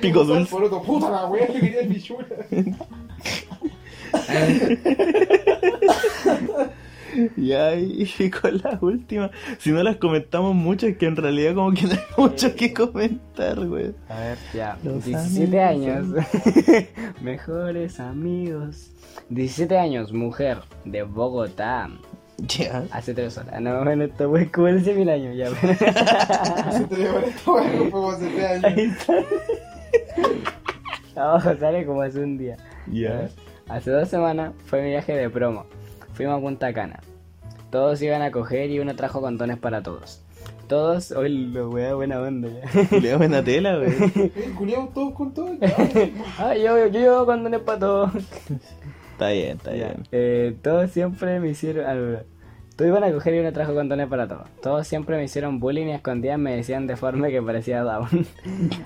[0.00, 0.50] Pico dulce.
[0.50, 2.24] Por otro, puta la weá, que quería el pichula.
[7.36, 7.52] Y
[8.18, 9.30] y con la última.
[9.58, 12.72] Si no las comentamos mucho, es que en realidad como que no hay mucho que
[12.72, 13.92] comentar, güey.
[14.08, 14.78] A ver, ya.
[14.82, 15.98] Los 17 años.
[15.98, 16.24] amigos
[17.22, 18.90] Mejores amigos.
[19.30, 21.90] 17 años, mujer, de Bogotá.
[22.38, 22.84] Ya.
[22.92, 23.60] Hace 3 horas.
[23.60, 25.48] No, bueno, esto fue como hace mil años ya.
[26.70, 28.96] Se te lleva esta weá como hace tres años.
[31.16, 32.56] Abajo sale como hace un día.
[32.86, 33.28] Ya.
[33.68, 35.66] Hace dos semanas fue mi viaje de promo.
[36.18, 37.00] Fuimos a Punta Cana.
[37.70, 40.20] Todos iban a coger y uno trajo condones para todos.
[40.66, 42.98] Todos, hoy lo wea buena onda ya.
[43.00, 43.90] Le da buena tela, güey.
[44.36, 45.54] Eh, culiamos todos con todo.
[45.60, 45.74] ya.
[46.38, 48.10] ah, yo, yo llevo condones para todos.
[49.12, 49.86] Está bien, está Ya.
[49.88, 50.02] bien.
[50.12, 51.84] Eh, todos siempre me hicieron.
[51.86, 52.22] ah.
[52.76, 54.48] Todos iban a coger y uno trajo condones para todos.
[54.62, 58.26] Todos siempre me hicieron bullying y a escondidas me decían deforme que parecía down.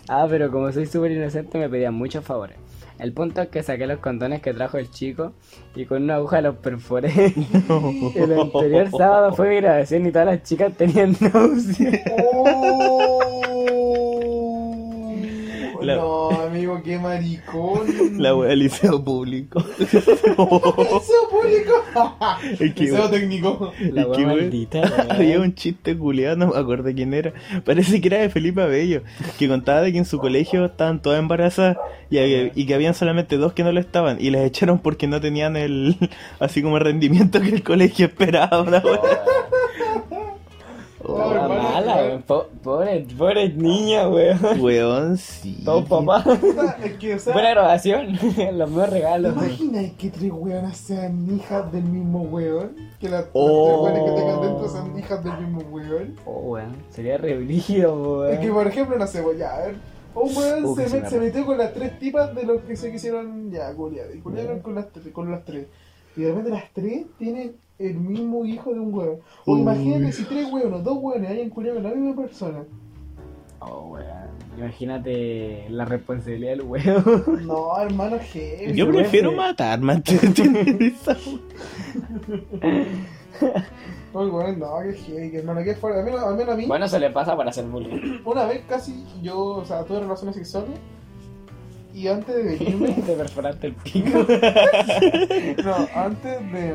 [0.09, 2.57] ah, pero como soy súper inocente me pedían muchos favores.
[3.03, 5.33] El punto es que saqué los condones que trajo el chico
[5.75, 7.11] y con una aguja los perforé.
[8.15, 12.01] el anterior sábado fue mi grabación y todas las chicas tenían náuseas.
[12.33, 14.09] Oh.
[15.83, 17.83] La- No, amigo, qué maricón.
[18.23, 19.63] La wea del liceo público.
[19.79, 20.07] Liceo
[21.31, 21.73] público.
[22.59, 23.73] Es que, Liceo técnico.
[23.93, 24.81] La wea maldita.
[24.81, 25.15] la.
[25.15, 27.33] Había un chiste culiado, no me acuerdo quién era.
[27.65, 29.03] Parece que era de Felipe Abello,
[29.39, 31.77] que contaba de que en su colegio estaban todas embarazadas
[32.11, 35.07] y, había- y que habían solamente dos que no lo estaban y las echaron porque
[35.07, 35.97] no tenían el
[36.41, 38.63] así como el rendimiento que el colegio esperaba.
[38.63, 39.01] Una wea.
[41.05, 42.23] Oh, La mala, weón.
[42.23, 44.39] Po- Pobre, pobre niña, weón.
[44.61, 45.61] Weón, sí.
[45.65, 46.25] Todo papá.
[46.85, 48.19] Es que, o sea, Buena grabación.
[48.53, 49.33] Los mejores regalos.
[49.35, 52.77] Imagina que tres weonas sean hijas del mismo weón.
[53.01, 53.85] Que las, Oh.
[53.89, 56.17] tres weonas que tengan dentro sean hijas del mismo weón.
[56.25, 56.73] Oh, weón.
[56.91, 58.33] Sería re brígido, weón.
[58.35, 59.75] Es que, por ejemplo, no sé, ya, a ver.
[60.15, 63.51] Un weón Uh, se, met- metió con las tres tipas de los que se quisieron
[63.51, 64.07] ya culiar.
[64.15, 65.67] Y las, con las tres.
[66.17, 69.19] Y de repente las tres tienen el mismo hijo de un weón.
[69.47, 69.61] O Uy.
[69.61, 72.65] imagínate si tres weones, dos weones hayan culiado con la misma persona.
[73.61, 74.07] Oh, weón.
[74.59, 77.47] Imagínate la responsabilidad del weón.
[77.47, 78.75] No, hermano, heavy.
[78.75, 81.17] Yo prefiero matarme antes de tener esa
[84.13, 86.01] weón, no, que heavy, que hermano, que fuerte.
[86.01, 88.21] Al menos, al menos a mí, Bueno, se le pasa para hacer bullying.
[88.25, 90.79] una vez casi yo, o sea, tuve relaciones sexuales.
[91.95, 92.89] Y antes de venirme.
[93.07, 94.09] Te perforaste el pico.
[95.65, 96.75] No, antes de,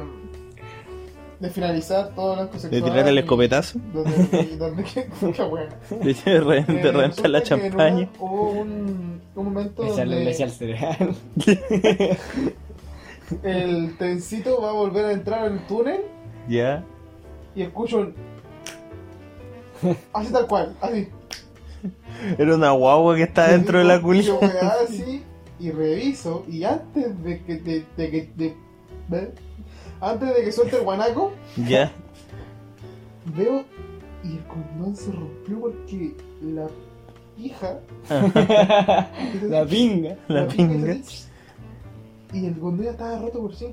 [1.40, 5.74] de finalizar todas las cosas de tirar el escopetazo, Donde, donde que, qué bueno.
[5.90, 6.40] de, de Eh,
[6.92, 7.96] reventar la champaña.
[7.98, 12.18] una- hubo un, un momento Echarle leche al donde cereal.
[13.44, 16.02] el trencito va a volver a entrar al túnel
[16.48, 16.84] Ya.
[17.56, 18.14] y escucho un...
[20.14, 21.08] Así tal cual, así.
[22.38, 24.34] Era una guagua que está dentro de la Yo culia.
[24.36, 25.24] weá así
[25.60, 28.56] y reviso y antes de que de, de que de-
[30.02, 31.32] antes de que suelte el guanaco
[31.68, 31.92] Ya.
[33.36, 33.64] veo
[34.24, 36.68] y el condón se rompió porque la
[37.38, 37.80] hija
[39.48, 40.16] La pinga.
[40.28, 40.98] La pinga pinga.
[42.34, 43.68] y el condón ya estaba roto por sí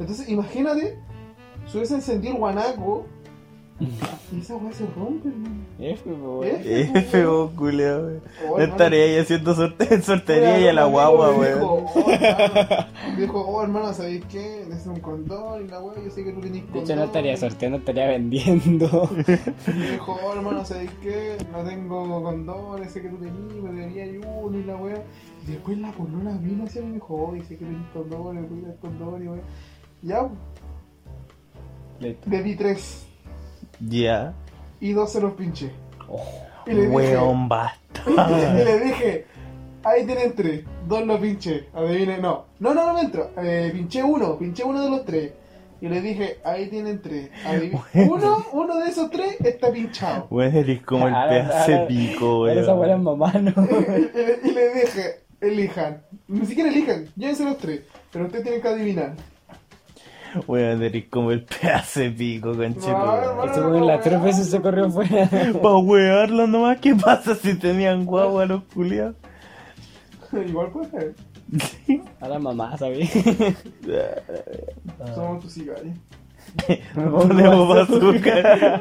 [0.00, 0.98] entonces imagínate
[1.66, 3.06] si hubiese encendido el guanaco
[4.38, 6.44] esa weá se rompe hermano F, weón.
[6.46, 7.24] Es wey.
[7.24, 8.58] Oh, No hermano.
[8.58, 11.30] estaría ahí haciendo sorte sortería y a la guagua.
[11.32, 12.86] Dijo, oh, hermano,
[13.18, 14.64] dijo, oh hermano, ¿sabéis qué?
[14.68, 16.84] Necesito un condón y la weá, yo sé que tú tenés De condón.
[16.84, 19.08] hecho, no estaría sorteando, estaría vendiendo.
[19.66, 21.36] Me dijo, oh hermano, ¿sabéis qué?
[21.52, 25.02] No tengo condones, sé que tú tenías, me debería uno y la weá.
[25.46, 28.46] Y después la polola vino hacia mí y me dijo, oh, sé que tenés condones,
[28.46, 29.42] cuida el condón y weá.
[30.02, 30.28] Ya,
[32.00, 32.28] Listo.
[32.30, 33.06] le di tres
[33.88, 34.34] Ya.
[34.80, 35.70] y dos se los pinché.
[36.08, 36.20] Oh.
[36.66, 38.02] Y le dije, Weón, basta.
[38.06, 39.26] y le dije,
[39.84, 41.68] ahí tienen tres, dos los pinché.
[41.74, 43.30] Adivine, no, no, no, no me entro.
[43.42, 45.32] Eh, pinché uno, pinché uno de los tres.
[45.80, 47.30] Y le dije, ahí tienen tres.
[48.08, 50.28] Uno, uno de esos tres está pinchado.
[50.30, 53.18] Weón, eres como el Ahora- pedazo ahora- pico, Ahora esa buena weón.
[53.18, 53.50] mamá, ¿no?
[53.66, 56.02] y, le, y le dije, elijan.
[56.28, 57.80] Ni siquiera elijan, llévense los tres.
[58.12, 59.14] Pero ustedes tienen que adivinar.
[60.46, 62.88] Weón, eres como el pedazo de pico, No, conchito.
[62.92, 65.28] no, Ese weón las tres veces se corrió fuera.
[65.62, 69.16] Pa' wearlo nomás, ¿qué pasa si tenían guagua los culiados?
[70.46, 71.14] Igual puede ser.
[72.20, 73.10] Ahora mamá, ¿sabes?
[75.14, 75.96] Somos tus sicarios.
[76.94, 78.80] Ponemos bazooka.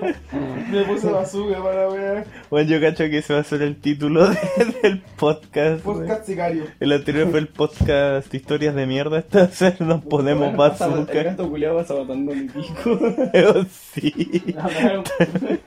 [0.72, 2.26] Me puse bazooka para ver.
[2.50, 4.38] Bueno, yo cacho que ese va a ser el título de-
[4.84, 5.82] del podcast.
[5.84, 6.64] Podcast sicario.
[6.80, 9.20] El anterior fue el podcast Historias de mierda.
[9.20, 11.24] Esta va a ser Nos ponemos El bazooka.
[11.24, 13.00] gato culiado va sabotando mi pico.
[13.54, 14.42] Oh, sí.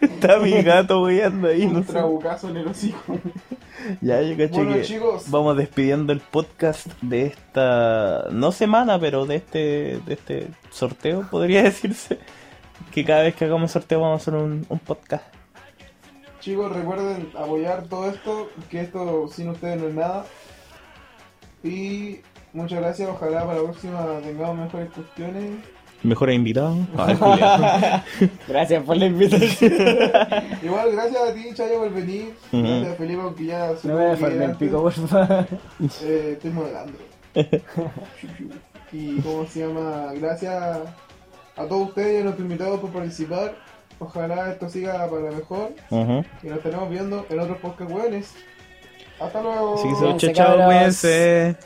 [0.00, 1.92] Está mi gato weyando ahí, no Un sé.
[1.92, 3.18] trabucazo en el hocico.
[4.00, 5.30] Ya, yo cacho Bueno, que chicos.
[5.30, 11.62] vamos despidiendo el podcast de esta, no semana, pero de este, de este sorteo, podría
[11.64, 12.18] decirse.
[12.92, 15.24] Que cada vez que hagamos sorteo vamos a hacer un, un podcast.
[16.40, 20.24] Chicos, recuerden apoyar todo esto, que esto sin ustedes no es nada.
[21.62, 22.20] Y
[22.52, 25.56] muchas gracias, ojalá para la próxima tengamos mejores cuestiones.
[26.04, 26.76] Mejor invitado.
[28.48, 29.72] Gracias por la invitación.
[30.62, 32.34] Igual, gracias a ti, Chayo, por venir.
[32.52, 32.62] Ujú.
[32.62, 35.40] Gracias a Felipe, aunque ya No me el pico, porfa.
[36.02, 36.98] eh, estoy modelando.
[38.92, 40.62] y cómo se llama, gracias
[41.56, 43.54] a todos ustedes y a nuestros invitados por participar.
[43.98, 45.72] Ojalá esto siga para mejor.
[45.90, 48.34] Y nos estaremos viendo en otros podcast hueones.
[49.18, 49.74] Hasta luego.
[49.74, 51.56] Así que Cuídense, chao, chao, cuídense.